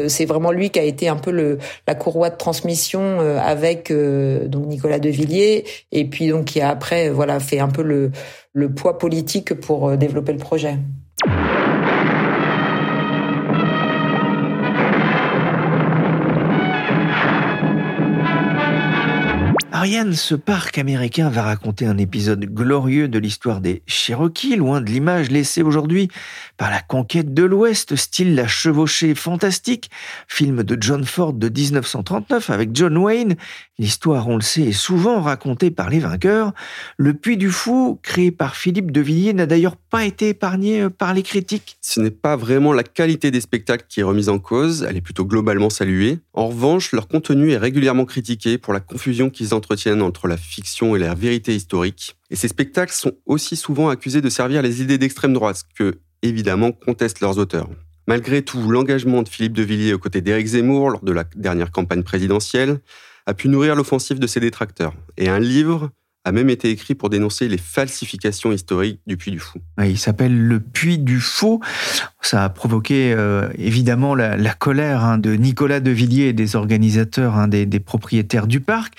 c'est 0.07 0.27
vraiment 0.27 0.53
lui 0.53 0.71
qui 0.71 0.79
a 0.79 0.85
été 0.85 1.09
un 1.09 1.17
peu 1.17 1.33
le, 1.33 1.59
la 1.89 1.97
courroie 1.97 2.31
de 2.31 2.37
transmission 2.37 3.19
avec 3.19 3.93
donc 3.93 4.67
Nicolas 4.69 5.01
Devilliers 5.01 5.65
et 5.91 6.05
puis 6.05 6.29
donc 6.29 6.45
qui 6.45 6.61
a 6.61 6.69
après 6.69 7.11
voilà 7.11 7.41
fait 7.41 7.59
un 7.59 7.67
peu 7.67 7.83
le, 7.83 8.13
le 8.53 8.73
poids 8.73 8.97
politique 8.97 9.55
pour 9.55 9.97
développer 9.97 10.31
le 10.31 10.39
projet. 10.39 10.77
Ariane, 19.81 20.13
ce 20.13 20.35
parc 20.35 20.77
américain 20.77 21.31
va 21.31 21.43
raconter 21.43 21.87
un 21.87 21.97
épisode 21.97 22.45
glorieux 22.45 23.09
de 23.09 23.19
l'histoire 23.19 23.63
des 23.63 23.83
Cherokees, 23.87 24.57
loin 24.57 24.83
de 24.83 24.91
l'image 24.91 25.31
laissée 25.31 25.63
aujourd'hui 25.63 26.11
par 26.59 26.71
la 26.71 26.83
conquête 26.83 27.33
de 27.33 27.45
l'Ouest, 27.45 27.97
style 27.97 28.35
La 28.35 28.47
Chevauchée 28.47 29.15
fantastique, 29.15 29.91
film 30.29 30.65
de 30.65 30.77
John 30.79 31.07
Ford 31.07 31.33
de 31.33 31.49
1939 31.49 32.51
avec 32.51 32.77
John 32.77 32.99
Wayne. 32.99 33.37
L'histoire, 33.81 34.29
on 34.29 34.37
le 34.37 34.43
sait, 34.43 34.65
est 34.65 34.73
souvent 34.73 35.23
racontée 35.23 35.71
par 35.71 35.89
les 35.89 36.01
vainqueurs. 36.01 36.53
Le 36.99 37.15
Puy 37.15 37.39
du 37.39 37.49
Fou, 37.51 37.99
créé 38.03 38.31
par 38.31 38.55
Philippe 38.55 38.91
de 38.91 39.01
Villiers, 39.01 39.33
n'a 39.33 39.47
d'ailleurs 39.47 39.77
pas 39.77 40.05
été 40.05 40.29
épargné 40.29 40.83
euh, 40.83 40.91
par 40.91 41.15
les 41.15 41.23
critiques. 41.23 41.79
Ce 41.81 41.99
n'est 41.99 42.11
pas 42.11 42.37
vraiment 42.37 42.75
la 42.75 42.83
qualité 42.83 43.31
des 43.31 43.41
spectacles 43.41 43.87
qui 43.89 44.01
est 44.01 44.03
remise 44.03 44.29
en 44.29 44.39
cause, 44.39 44.87
elle 44.87 44.99
est 44.99 45.01
plutôt 45.01 45.25
globalement 45.25 45.71
saluée. 45.71 46.19
En 46.35 46.49
revanche, 46.49 46.93
leur 46.93 47.09
contenu 47.09 47.53
est 47.53 47.57
régulièrement 47.57 48.05
critiqué 48.05 48.59
pour 48.59 48.75
la 48.75 48.81
confusion 48.81 49.31
qu'ils 49.31 49.55
entretiennent 49.55 50.03
entre 50.03 50.29
la 50.29 50.37
fiction 50.37 50.95
et 50.95 50.99
la 50.99 51.15
vérité 51.15 51.55
historique. 51.55 52.17
Et 52.29 52.37
ces 52.37 52.49
spectacles 52.49 52.93
sont 52.93 53.13
aussi 53.25 53.57
souvent 53.57 53.89
accusés 53.89 54.21
de 54.21 54.29
servir 54.29 54.61
les 54.61 54.83
idées 54.83 54.99
d'extrême 54.99 55.33
droite, 55.33 55.65
que, 55.75 56.01
évidemment, 56.21 56.73
contestent 56.73 57.21
leurs 57.21 57.39
auteurs. 57.39 57.71
Malgré 58.07 58.43
tout, 58.43 58.71
l'engagement 58.71 59.23
de 59.23 59.29
Philippe 59.31 59.55
de 59.55 59.63
Villiers 59.63 59.95
aux 59.95 59.99
côtés 59.99 60.21
d'Éric 60.21 60.49
Zemmour 60.49 60.91
lors 60.91 61.03
de 61.03 61.13
la 61.13 61.25
dernière 61.35 61.71
campagne 61.71 62.03
présidentielle 62.03 62.81
a 63.27 63.35
pu 63.35 63.49
nourrir 63.49 63.75
l'offensive 63.75 64.19
de 64.19 64.27
ses 64.27 64.41
détracteurs. 64.41 64.95
Et 65.17 65.29
un 65.29 65.39
livre, 65.39 65.91
a 66.25 66.33
même 66.33 66.51
été 66.51 66.71
écrit 66.71 66.95
pour 66.95 67.09
dénoncer 67.09 67.49
les 67.49 67.57
falsifications 67.57 68.53
historiques 68.53 69.01
du 69.07 69.17
Puy 69.17 69.31
du 69.31 69.39
Fou. 69.39 69.59
Il 69.83 69.99
s'appelle 69.99 70.37
Le 70.39 70.61
Puy 70.61 70.99
du 70.99 71.19
Faux. 71.19 71.61
Ça 72.21 72.45
a 72.45 72.49
provoqué 72.51 73.15
euh, 73.17 73.49
évidemment 73.57 74.15
la, 74.15 74.55
colère 74.55 75.03
hein, 75.03 75.19
de 75.19 75.33
Nicolas 75.33 75.81
de 75.81 75.91
Villiers 75.91 76.29
et 76.29 76.33
des 76.33 76.57
organisateurs, 76.57 77.37
hein, 77.37 77.49
des, 77.49 77.81
propriétaires 77.81 78.47
du 78.47 78.61
parc. 78.61 78.95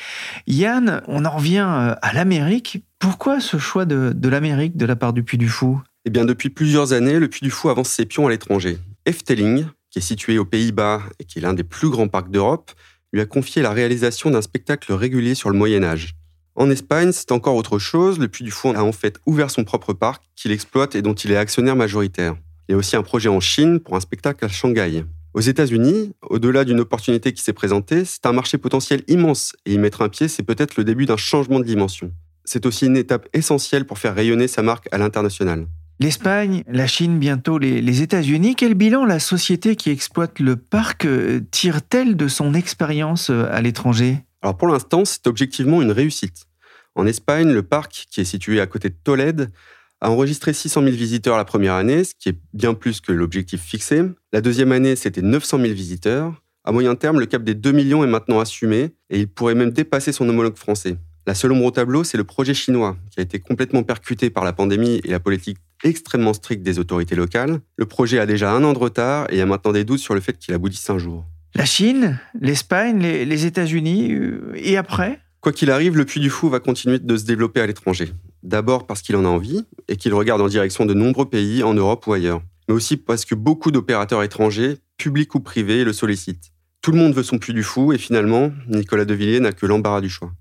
Yann, 0.48 1.04
on 1.08 1.26
en 1.26 1.30
revient 1.30 1.68
euh, 1.70 1.96
à 2.02 2.14
l'Amérique. 2.14 2.84
Pourquoi 2.98 3.40
ce 3.40 3.58
choix 3.58 3.86
de, 3.86 4.14
de 4.16 4.30
l'Amérique 4.30 4.76
de 4.76 4.86
la 4.86 4.96
part 4.96 5.14
du 5.14 5.24
Puy 5.24 5.38
du 5.38 5.48
Fou? 5.48 5.80
Eh 6.06 6.10
bien, 6.10 6.26
depuis 6.26 6.50
plusieurs 6.50 6.94
années, 6.94 7.20
le 7.20 7.28
Puy 7.28 7.42
du 7.42 7.52
Fou 7.52 7.70
avance 7.70 7.90
ses 7.90 8.06
pions 8.06 8.26
à 8.26 8.32
l'étranger. 8.32 8.80
Efteling, 9.06 9.66
qui 9.92 10.00
est 10.00 10.02
situé 10.02 10.40
aux 10.40 10.46
Pays-Bas 10.46 11.04
et 11.20 11.26
qui 11.26 11.38
est 11.38 11.42
l'un 11.44 11.54
des 11.54 11.64
plus 11.64 11.90
grands 11.90 12.08
parcs 12.08 12.32
d'Europe, 12.32 12.72
lui 13.14 13.22
a 13.22 13.26
confié 13.26 13.62
la 13.62 13.72
réalisation 13.72 14.32
d'un 14.32 14.42
spectacle 14.42 14.94
régulier 14.94 15.36
sur 15.36 15.50
le 15.50 15.58
Moyen 15.58 15.84
Âge. 15.84 16.16
En 16.56 16.70
Espagne, 16.70 17.12
c'est 17.12 17.32
encore 17.32 17.56
autre 17.56 17.80
chose. 17.80 18.20
Le 18.20 18.28
Puy 18.28 18.44
du 18.44 18.52
Fou 18.52 18.70
a 18.70 18.84
en 18.84 18.92
fait 18.92 19.20
ouvert 19.26 19.50
son 19.50 19.64
propre 19.64 19.94
parc 19.94 20.24
qu'il 20.36 20.52
exploite 20.52 20.96
et 20.96 21.02
dont 21.02 21.14
il 21.14 21.32
est 21.32 21.38
actionnaire 21.38 21.76
majoritaire. 21.76 22.36
Il 22.68 22.74
y 22.74 22.76
a 22.76 22.78
aussi 22.78 22.96
un 22.96 23.04
projet 23.04 23.30
en 23.30 23.40
Chine 23.40 23.80
pour 23.80 23.96
un 23.96 24.00
spectacle 24.00 24.46
à 24.46 24.48
Shanghai. 24.48 25.06
Aux 25.34 25.40
États-Unis, 25.40 26.12
au-delà 26.30 26.66
d'une 26.66 26.82
opportunité 26.82 27.32
qui 27.32 27.42
s'est 27.42 27.54
présentée, 27.54 28.04
c'est 28.04 28.26
un 28.26 28.34
marché 28.34 28.58
potentiel 28.58 29.02
immense 29.08 29.56
et 29.66 29.74
y 29.74 29.78
mettre 29.78 30.02
un 30.02 30.10
pied, 30.10 30.28
c'est 30.28 30.44
peut-être 30.44 30.76
le 30.76 30.84
début 30.84 31.06
d'un 31.06 31.16
changement 31.16 31.60
de 31.60 31.66
dimension. 31.66 32.12
C'est 32.44 32.66
aussi 32.66 32.88
une 32.88 32.98
étape 32.98 33.30
essentielle 33.32 33.86
pour 33.86 33.98
faire 33.98 34.14
rayonner 34.14 34.50
sa 34.50 34.62
marque 34.62 34.90
à 34.92 34.98
l'international. 34.98 35.68
L'Espagne, 36.02 36.64
la 36.68 36.88
Chine, 36.88 37.20
bientôt 37.20 37.60
les, 37.60 38.02
États-Unis. 38.02 38.56
Quel 38.56 38.74
bilan 38.74 39.06
la 39.06 39.20
société 39.20 39.76
qui 39.76 39.92
exploite 39.92 40.40
le 40.40 40.56
parc 40.56 41.06
euh, 41.06 41.42
tire-t-elle 41.52 42.18
de 42.18 42.28
son 42.28 42.56
expérience 42.56 43.30
euh, 43.30 43.46
à 43.52 43.62
l'étranger? 43.62 44.18
Alors 44.42 44.58
pour 44.58 44.68
l'instant, 44.68 45.06
c'est 45.06 45.28
objectivement 45.28 45.80
une 45.80 45.92
réussite. 45.92 46.48
En 46.96 47.06
Espagne, 47.06 47.52
le 47.52 47.62
parc, 47.62 48.08
qui 48.10 48.20
est 48.20 48.26
situé 48.26 48.60
à 48.60 48.66
côté 48.66 48.90
de 48.90 48.96
Tolède, 49.04 49.52
a 50.00 50.10
enregistré 50.10 50.54
600 50.54 50.82
000 50.82 50.96
visiteurs 50.96 51.38
la 51.38 51.46
première 51.46 51.76
année, 51.76 52.04
ce 52.04 52.16
qui 52.18 52.30
est 52.30 52.38
bien 52.52 52.74
plus 52.74 53.00
que 53.00 53.12
l'objectif 53.12 53.62
fixé. 53.62 54.02
La 54.34 54.42
deuxième 54.42 54.72
année, 54.72 54.96
c'était 54.96 55.22
900 55.22 55.60
000 55.60 55.72
visiteurs. 55.76 56.34
À 56.64 56.72
moyen 56.72 56.96
terme, 56.96 57.20
le 57.20 57.28
cap 57.28 57.44
des 57.44 57.54
2 57.54 57.74
millions 57.74 58.04
est 58.04 58.08
maintenant 58.08 58.40
assumé 58.40 58.96
et 59.12 59.20
il 59.20 59.28
pourrait 59.28 59.54
même 59.54 59.70
dépasser 59.70 60.12
son 60.12 60.28
homologue 60.28 60.58
français. 60.58 60.98
La 61.28 61.36
seule 61.36 61.52
ombre 61.52 61.66
au 61.66 61.72
tableau, 61.72 62.04
c'est 62.04 62.18
le 62.18 62.24
projet 62.24 62.56
chinois, 62.56 62.98
qui 63.12 63.20
a 63.20 63.24
été 63.24 63.38
complètement 63.40 63.84
percuté 63.84 64.32
par 64.32 64.44
la 64.44 64.54
pandémie 64.54 65.00
et 65.04 65.10
la 65.10 65.20
politique 65.20 65.58
extrêmement 65.84 66.34
stricte 66.34 66.64
des 66.64 66.80
autorités 66.80 67.16
locales. 67.16 67.60
Le 67.78 67.86
projet 67.86 68.20
a 68.20 68.26
déjà 68.26 68.52
un 68.52 68.64
an 68.64 68.74
de 68.74 68.78
retard 68.78 69.28
et 69.30 69.36
il 69.36 69.38
y 69.38 69.42
a 69.42 69.46
maintenant 69.46 69.72
des 69.72 69.84
doutes 69.84 70.00
sur 70.00 70.14
le 70.14 70.22
fait 70.22 70.38
qu'il 70.38 70.54
aboutisse 70.54 70.90
un 70.90 70.98
jour. 70.98 71.26
La 71.54 71.66
Chine, 71.66 72.20
l'Espagne, 72.40 73.02
les, 73.02 73.46
États-Unis, 73.46 74.14
euh, 74.14 74.54
et 74.56 74.78
après? 74.78 75.20
Quoi 75.42 75.52
qu'il 75.52 75.70
arrive, 75.70 75.98
le 75.98 76.06
Puy 76.06 76.22
du 76.22 76.30
Fou 76.30 76.50
va 76.50 76.60
continuer 76.60 77.00
de 77.00 77.18
se 77.18 77.26
développer 77.26 77.60
à 77.60 77.68
l'étranger. 77.68 78.14
D'abord 78.44 78.88
parce 78.88 79.02
qu'il 79.02 79.16
en 79.16 79.26
a 79.26 79.28
envie 79.28 79.66
et 79.88 79.98
qu'il 79.98 80.14
regarde 80.14 80.42
en 80.42 80.48
direction 80.48 80.86
de 80.86 80.94
nombreux 80.94 81.30
pays 81.30 81.64
en 81.64 81.74
Europe 81.74 82.08
ou 82.08 82.14
ailleurs. 82.14 82.42
Mais 82.68 82.74
aussi 82.74 82.96
parce 82.96 83.26
que 83.26 83.36
beaucoup 83.36 83.72
d'opérateurs 83.72 84.24
étrangers, 84.24 84.78
publics 84.98 85.36
ou 85.36 85.40
privés, 85.40 85.84
le 85.84 85.94
sollicitent. 85.94 86.52
Tout 86.82 86.92
le 86.92 86.98
monde 86.98 87.14
veut 87.14 87.24
son 87.24 87.38
Puy 87.38 87.54
du 87.54 87.64
Fou 87.64 87.92
et 87.92 87.98
finalement, 87.98 88.52
Nicolas 88.68 89.06
Devilliers 89.06 89.40
n'a 89.40 89.52
que 89.52 89.66
l'embarras 89.66 90.02
du 90.02 90.10
choix. 90.10 90.32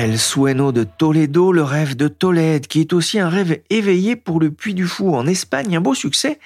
El 0.00 0.16
Sueno 0.16 0.70
de 0.70 0.84
Toledo, 0.84 1.50
le 1.50 1.64
rêve 1.64 1.96
de 1.96 2.06
Tolède, 2.06 2.68
qui 2.68 2.80
est 2.80 2.92
aussi 2.92 3.18
un 3.18 3.28
rêve 3.28 3.62
éveillé 3.68 4.14
pour 4.14 4.38
le 4.38 4.52
Puy 4.52 4.72
du 4.72 4.86
Fou 4.86 5.12
en 5.16 5.26
Espagne, 5.26 5.76
un 5.76 5.80
beau 5.80 5.92
succès, 5.92 6.38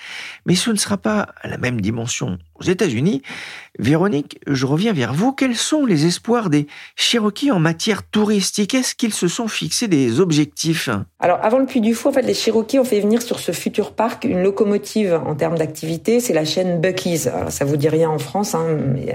mais 0.47 0.55
ce 0.55 0.71
ne 0.71 0.77
sera 0.77 0.97
pas 0.97 1.29
la 1.45 1.59
même 1.59 1.83
dimension 1.83 2.39
aux 2.63 2.71
États-Unis. 2.71 3.23
Véronique, 3.79 4.39
je 4.47 4.67
reviens 4.67 4.93
vers 4.93 5.15
vous. 5.15 5.33
Quels 5.33 5.57
sont 5.57 5.87
les 5.87 6.05
espoirs 6.05 6.51
des 6.51 6.67
Cherokees 6.95 7.51
en 7.51 7.59
matière 7.59 8.03
touristique? 8.03 8.75
Est-ce 8.75 8.95
qu'ils 8.95 9.15
se 9.15 9.29
sont 9.29 9.49
fixés 9.49 9.89
des 9.89 10.21
objectifs? 10.21 10.91
Alors, 11.21 11.39
avant 11.43 11.59
le 11.59 11.65
Puy 11.65 11.81
du 11.81 11.95
Fou, 11.95 12.09
en 12.09 12.13
fait, 12.13 12.23
les 12.23 12.35
Cherokees 12.35 12.79
ont 12.79 12.85
fait 12.85 13.01
venir 13.01 13.23
sur 13.23 13.39
ce 13.39 13.53
futur 13.53 13.93
parc 13.93 14.25
une 14.25 14.43
locomotive 14.43 15.19
en 15.25 15.35
termes 15.35 15.57
d'activité. 15.57 16.21
C'est 16.21 16.35
la 16.35 16.45
chaîne 16.45 16.81
Bucky's. 16.81 17.27
Alors, 17.27 17.51
ça 17.51 17.65
vous 17.65 17.79
dit 17.79 17.89
rien 17.89 18.11
en 18.11 18.19
France, 18.19 18.55
hein, 18.55 18.67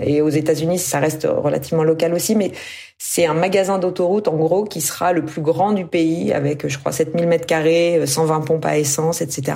et 0.01 0.21
aux 0.21 0.29
États-Unis, 0.29 0.79
ça 0.79 0.99
reste 0.99 1.27
relativement 1.29 1.83
local 1.83 2.15
aussi, 2.15 2.35
mais 2.35 2.51
c'est 2.97 3.27
un 3.27 3.35
magasin 3.35 3.77
d'autoroute, 3.77 4.27
en 4.27 4.35
gros, 4.35 4.63
qui 4.63 4.81
sera 4.81 5.13
le 5.13 5.23
plus 5.23 5.43
grand 5.43 5.71
du 5.71 5.85
pays, 5.85 6.33
avec, 6.33 6.67
je 6.67 6.79
crois, 6.79 6.91
7000 6.91 7.27
mètres 7.27 7.45
carrés, 7.45 8.01
120 8.07 8.41
pompes 8.41 8.65
à 8.65 8.79
essence, 8.79 9.21
etc. 9.21 9.55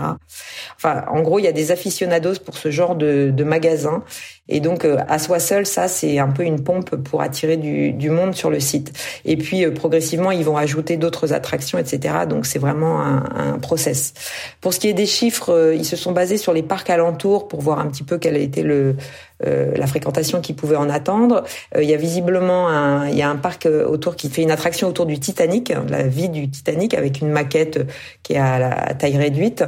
Enfin, 0.78 1.06
en 1.08 1.22
gros, 1.22 1.40
il 1.40 1.46
y 1.46 1.48
a 1.48 1.52
des 1.52 1.72
aficionados 1.72 2.36
pour 2.46 2.56
ce 2.56 2.70
genre 2.70 2.96
de, 2.96 3.32
de 3.34 3.44
magasin 3.44 3.81
magasin 3.86 4.04
et 4.52 4.60
donc, 4.60 4.86
euh, 4.86 4.98
à 5.08 5.18
soi 5.18 5.40
seul, 5.40 5.66
ça, 5.66 5.88
c'est 5.88 6.20
un 6.20 6.28
peu 6.28 6.44
une 6.44 6.62
pompe 6.62 6.96
pour 6.98 7.22
attirer 7.22 7.58
du, 7.58 8.10
monde 8.10 8.36
sur 8.36 8.50
le 8.50 8.60
site. 8.60 8.92
Et 9.24 9.38
puis, 9.38 9.66
euh, 9.66 9.72
progressivement, 9.72 10.32
ils 10.32 10.44
vont 10.44 10.58
ajouter 10.58 10.98
d'autres 10.98 11.34
attractions, 11.34 11.78
etc. 11.80 12.16
Donc, 12.30 12.46
c'est 12.46 12.60
vraiment 12.60 13.02
un, 13.02 13.24
un, 13.54 13.60
process. 13.60 14.14
Pour 14.60 14.74
ce 14.74 14.80
qui 14.80 14.90
est 14.90 14.94
des 14.94 15.06
chiffres, 15.06 15.54
euh, 15.54 15.74
ils 15.74 15.86
se 15.86 15.96
sont 15.96 16.12
basés 16.12 16.38
sur 16.38 16.52
les 16.52 16.64
parcs 16.64 16.90
alentours 16.90 17.48
pour 17.48 17.62
voir 17.62 17.80
un 17.80 17.88
petit 17.88 18.04
peu 18.04 18.18
quel 18.18 18.36
a 18.36 18.40
été 18.40 18.62
le, 18.62 18.96
la 19.44 19.88
fréquentation 19.88 20.40
qu'ils 20.40 20.56
pouvaient 20.56 20.76
en 20.76 20.88
attendre. 20.88 21.44
Il 21.76 21.90
y 21.90 21.96
a 21.96 21.98
visiblement 21.98 22.70
un, 22.70 23.10
y 23.10 23.24
a 23.24 23.30
un 23.30 23.38
parc 23.38 23.66
autour 23.66 24.16
qui 24.16 24.30
fait 24.30 24.44
une 24.44 24.52
attraction 24.52 24.88
autour 24.88 25.08
du 25.08 25.20
Titanic, 25.20 25.74
la 25.90 26.04
vie 26.04 26.30
du 26.30 26.48
Titanic, 26.48 26.94
avec 26.94 27.22
une 27.22 27.30
maquette 27.30 27.88
qui 28.22 28.34
est 28.34 28.38
à 28.38 28.94
taille 28.94 29.18
réduite. 29.18 29.64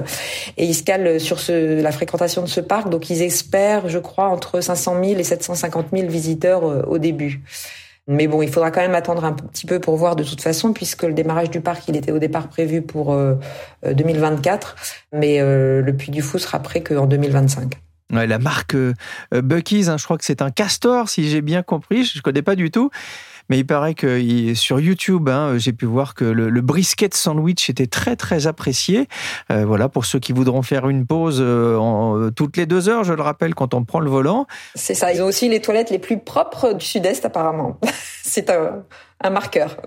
Et 0.57 0.65
ils 0.65 0.75
se 0.75 0.83
calent 0.83 1.19
sur 1.19 1.39
la 1.49 1.91
fréquentation 1.91 2.43
de 2.43 2.47
ce 2.47 2.59
parc. 2.59 2.89
Donc, 2.89 3.09
ils 3.09 3.23
espèrent, 3.23 3.89
je 3.89 3.97
crois, 3.97 4.27
entre 4.27 4.61
500 4.75 5.03
000 5.03 5.19
et 5.19 5.23
750 5.23 5.87
000 5.93 6.07
visiteurs 6.07 6.65
euh, 6.65 6.83
au 6.87 6.97
début. 6.97 7.41
Mais 8.07 8.27
bon, 8.27 8.41
il 8.41 8.51
faudra 8.51 8.69
quand 8.69 8.81
même 8.81 8.95
attendre 8.95 9.23
un 9.23 9.31
petit 9.31 9.65
peu 9.65 9.79
pour 9.79 9.95
voir 9.95 10.15
de 10.15 10.23
toute 10.23 10.41
façon, 10.41 10.73
puisque 10.73 11.03
le 11.03 11.13
démarrage 11.13 11.49
du 11.49 11.61
parc, 11.61 11.87
il 11.87 11.95
était 11.95 12.11
au 12.11 12.19
départ 12.19 12.49
prévu 12.49 12.81
pour 12.81 13.13
euh, 13.13 13.35
2024, 13.85 14.75
mais 15.13 15.39
euh, 15.39 15.81
le 15.81 15.95
Puy 15.95 16.11
du 16.11 16.21
Fou 16.21 16.37
sera 16.37 16.59
prêt 16.59 16.83
qu'en 16.83 17.05
2025. 17.05 17.73
Ouais, 18.11 18.27
la 18.27 18.39
marque 18.39 18.75
euh, 18.75 18.93
Bucky's, 19.31 19.87
hein, 19.87 19.97
je 19.97 20.03
crois 20.03 20.17
que 20.17 20.25
c'est 20.25 20.41
un 20.41 20.51
castor, 20.51 21.07
si 21.07 21.29
j'ai 21.29 21.41
bien 21.41 21.63
compris, 21.63 22.03
je 22.03 22.17
ne 22.17 22.21
connais 22.21 22.41
pas 22.41 22.55
du 22.55 22.71
tout. 22.71 22.89
Mais 23.49 23.59
il 23.59 23.65
paraît 23.65 23.93
que 23.93 24.53
sur 24.55 24.79
YouTube, 24.79 25.29
hein, 25.29 25.57
j'ai 25.57 25.73
pu 25.73 25.85
voir 25.85 26.15
que 26.15 26.25
le, 26.25 26.61
brisket 26.61 27.13
sandwich 27.13 27.69
était 27.69 27.87
très 27.87 28.15
très 28.15 28.47
apprécié. 28.47 29.07
Euh, 29.51 29.65
voilà, 29.65 29.89
pour 29.89 30.05
ceux 30.05 30.19
qui 30.19 30.31
voudront 30.31 30.61
faire 30.61 30.87
une 30.87 31.05
pause 31.05 31.39
euh, 31.41 31.77
euh, 31.77 32.31
toutes 32.31 32.55
les 32.57 32.65
deux 32.65 32.87
heures, 32.87 33.03
je 33.03 33.13
le 33.13 33.21
rappelle, 33.21 33.53
quand 33.53 33.73
on 33.73 33.83
prend 33.83 33.99
le 33.99 34.09
volant. 34.09 34.47
C'est 34.75 34.93
ça. 34.93 35.11
Ils 35.11 35.21
ont 35.21 35.25
aussi 35.25 35.49
les 35.49 35.61
toilettes 35.61 35.89
les 35.89 35.99
plus 35.99 36.19
propres 36.19 36.73
du 36.73 36.85
Sud-Est, 36.85 37.25
apparemment. 37.25 37.79
C'est 38.23 38.49
un, 38.49 38.83
un 39.23 39.29
marqueur. 39.29 39.77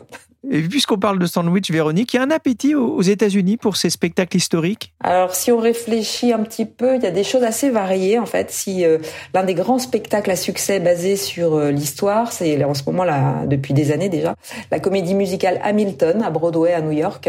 Et 0.48 0.62
puisqu'on 0.62 0.98
parle 0.98 1.18
de 1.18 1.26
sandwich, 1.26 1.70
Véronique, 1.70 2.14
il 2.14 2.16
y 2.16 2.20
a 2.20 2.22
un 2.22 2.30
appétit 2.30 2.74
aux 2.76 3.02
États-Unis 3.02 3.56
pour 3.56 3.76
ces 3.76 3.90
spectacles 3.90 4.36
historiques? 4.36 4.92
Alors, 5.02 5.34
si 5.34 5.50
on 5.50 5.58
réfléchit 5.58 6.32
un 6.32 6.38
petit 6.40 6.66
peu, 6.66 6.94
il 6.96 7.02
y 7.02 7.06
a 7.06 7.10
des 7.10 7.24
choses 7.24 7.42
assez 7.42 7.68
variées 7.68 8.18
en 8.18 8.26
fait. 8.26 8.52
Si 8.52 8.84
euh, 8.84 8.98
l'un 9.34 9.42
des 9.42 9.54
grands 9.54 9.80
spectacles 9.80 10.30
à 10.30 10.36
succès 10.36 10.78
basé 10.78 11.16
sur 11.16 11.56
euh, 11.56 11.70
l'histoire, 11.72 12.30
c'est 12.30 12.62
en 12.62 12.74
ce 12.74 12.84
moment 12.86 13.02
là 13.02 13.44
depuis 13.46 13.74
des 13.74 13.90
années 13.90 14.08
déjà, 14.08 14.36
la 14.70 14.78
comédie 14.78 15.14
musicale 15.14 15.60
Hamilton 15.64 16.22
à 16.22 16.30
Broadway 16.30 16.72
à 16.72 16.80
New 16.80 16.92
York, 16.92 17.28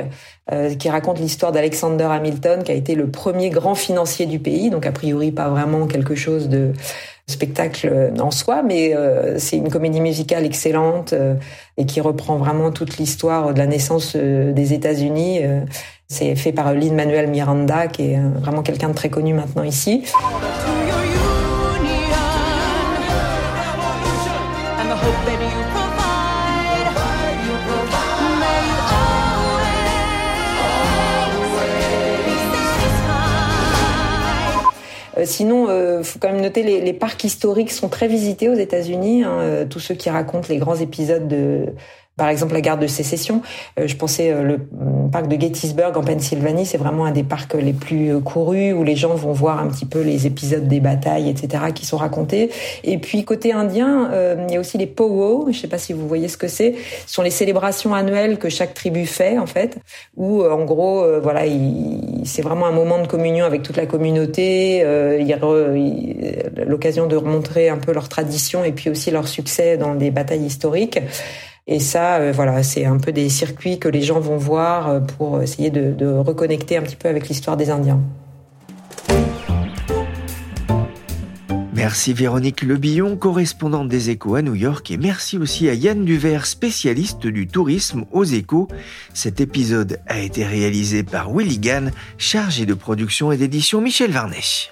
euh, 0.52 0.76
qui 0.76 0.90
raconte 0.90 1.20
l'histoire 1.20 1.52
d'Alexander 1.52 2.08
Hamilton, 2.12 2.64
qui 2.64 2.72
a 2.72 2.76
été 2.76 2.94
le 2.94 3.10
premier 3.10 3.50
grand 3.50 3.76
financier 3.76 4.28
du 4.28 4.38
pays, 4.38 4.70
donc 4.70 4.86
a 4.86 4.92
priori 4.92 5.32
pas 5.32 5.50
vraiment 5.50 5.88
quelque 5.88 6.14
chose 6.14 6.50
de 6.50 6.74
spectacle 7.28 8.14
en 8.20 8.32
soi, 8.32 8.64
mais 8.64 8.96
euh, 8.96 9.38
c'est 9.38 9.58
une 9.58 9.70
comédie 9.70 10.00
musicale 10.00 10.46
excellente 10.46 11.12
euh, 11.14 11.36
et 11.78 11.86
qui 11.86 12.00
reprend 12.00 12.38
vraiment 12.38 12.72
toute 12.72 12.98
l'histoire 12.98 13.54
de 13.54 13.60
la 13.60 13.68
naissance 13.68 14.14
euh, 14.16 14.54
des 14.54 14.74
États-Unis. 14.74 15.40
Euh, 15.44 15.62
c'est 16.08 16.36
fait 16.38 16.54
par 16.54 16.74
Lin 16.74 16.94
Manuel 16.94 17.28
Miranda, 17.28 17.88
qui 17.88 18.14
est 18.14 18.20
vraiment 18.40 18.64
quelqu'un 18.64 18.90
de 18.90 18.94
très 18.94 19.10
connu 19.10 19.34
maintenant 19.34 19.64
ici. 19.64 20.06
Sinon, 35.26 35.68
euh, 35.70 36.04
faut 36.04 36.20
quand 36.20 36.32
même 36.32 36.42
noter 36.42 36.64
les, 36.64 36.82
les, 36.82 36.94
parcs 36.94 37.24
historiques 37.24 37.72
sont 37.72 37.90
très 37.90 38.08
visités 38.08 38.50
aux 38.50 38.56
États-Unis. 38.56 39.24
Hein, 39.24 39.40
euh, 39.40 39.66
tous 39.66 39.80
ceux 39.80 39.96
qui 39.96 40.10
racontent 40.10 40.48
les 40.50 40.58
grands 40.58 40.76
épisodes 40.76 41.28
de 41.28 41.74
par 42.18 42.30
exemple, 42.30 42.54
la 42.54 42.62
gare 42.62 42.78
de 42.78 42.88
sécession. 42.88 43.42
Euh, 43.80 43.88
je 43.88 43.96
pensais 43.96 44.32
euh, 44.32 44.44
le 44.44 44.60
parc 45.12 45.28
de 45.28 45.40
Gettysburg 45.40 45.96
en 45.98 46.04
Pennsylvanie, 46.04 46.66
c'est 46.66 46.78
vraiment 46.78 47.06
un 47.06 47.12
des 47.12 47.24
parcs 47.24 47.54
les 47.54 47.74
plus 47.74 48.14
euh, 48.14 48.20
courus 48.20 48.74
où 48.74 48.84
les 48.84 48.96
gens 48.96 49.16
vont 49.16 49.32
voir 49.32 49.60
un 49.60 49.68
petit 49.68 49.86
peu 49.86 50.02
les 50.02 50.28
épisodes 50.28 50.68
des 50.68 50.80
batailles, 50.80 51.30
etc., 51.30 51.66
qui 51.74 51.86
sont 51.86 51.98
racontés. 51.98 52.50
Et 52.84 52.98
puis 52.98 53.24
côté 53.24 53.54
indien, 53.54 54.10
euh, 54.12 54.36
il 54.48 54.54
y 54.54 54.58
a 54.58 54.60
aussi 54.60 54.78
les 54.78 54.88
powwows. 54.88 55.46
Je 55.52 55.58
ne 55.58 55.62
sais 55.62 55.68
pas 55.68 55.78
si 55.78 55.94
vous 55.94 56.08
voyez 56.08 56.28
ce 56.28 56.38
que 56.38 56.48
c'est. 56.48 56.76
Ce 57.06 57.14
sont 57.14 57.22
les 57.22 57.30
célébrations 57.30 57.94
annuelles 57.94 58.38
que 58.38 58.50
chaque 58.50 58.74
tribu 58.74 59.06
fait 59.06 59.38
en 59.38 59.48
fait, 59.48 59.78
où 60.16 60.44
en 60.44 60.66
gros, 60.66 61.04
euh, 61.04 61.20
voilà, 61.22 61.42
c'est 62.24 62.42
vraiment 62.42 62.66
un 62.66 62.72
moment 62.72 63.02
de 63.02 63.08
communion 63.08 63.46
avec 63.46 63.64
toute 63.64 63.78
la 63.78 63.86
communauté. 63.86 64.82
Euh, 64.84 65.18
il 65.20 65.28
y 65.28 65.34
a 65.34 65.40
l'occasion 66.66 67.08
de 67.08 67.16
remontrer 67.16 67.70
un 67.70 67.78
peu 67.78 67.94
leur 67.94 68.10
tradition 68.10 68.64
et 68.64 68.72
puis 68.72 68.90
aussi 68.90 69.12
leur 69.12 69.28
succès 69.28 69.78
dans 69.78 69.96
des 69.96 70.12
batailles 70.12 70.46
historiques. 70.46 71.00
Et 71.70 71.82
ça, 71.82 72.16
euh, 72.16 72.32
voilà, 72.34 72.64
c'est 72.64 72.86
un 72.86 72.98
peu 72.98 73.12
des 73.12 73.28
circuits 73.28 73.78
que 73.78 73.90
les 73.90 74.02
gens 74.02 74.22
vont 74.22 74.38
voir 74.38 74.88
euh, 74.88 75.00
pour 75.02 75.42
essayer 75.42 75.70
de, 75.70 76.06
reconnecter 76.06 76.78
un 76.78 76.82
petit 76.82 76.96
peu 76.96 77.10
avec 77.10 77.28
l'histoire 77.28 77.58
des 77.58 77.70
Indiens. 77.70 78.00
Merci 81.74 82.14
Véronique 82.14 82.64
Lebillon, 82.64 83.18
correspondante 83.18 83.90
des 83.90 84.10
Échos 84.10 84.36
à 84.36 84.42
New 84.42 84.56
York, 84.56 84.90
et 84.92 84.98
merci 84.98 85.38
aussi 85.38 85.70
à 85.70 85.74
Yann 85.74 86.06
Duvert, 86.06 86.46
spécialiste 86.46 87.28
du 87.28 87.48
tourisme 87.48 88.06
aux 88.12 88.24
Échos. 88.24 88.68
Cet 89.14 89.42
épisode 89.42 90.00
a 90.08 90.20
été 90.20 90.46
réalisé 90.46 91.04
par 91.04 91.32
Willy 91.32 91.60
Gann, 91.60 91.92
chargé 92.18 92.66
de 92.66 92.74
production 92.74 93.32
et 93.32 93.38
d'édition 93.38 93.82
Michel 93.82 94.12
Varnet. 94.12 94.72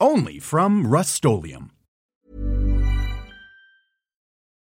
only 0.00 0.38
from 0.38 0.86
Rust-Oleum. 0.86 1.75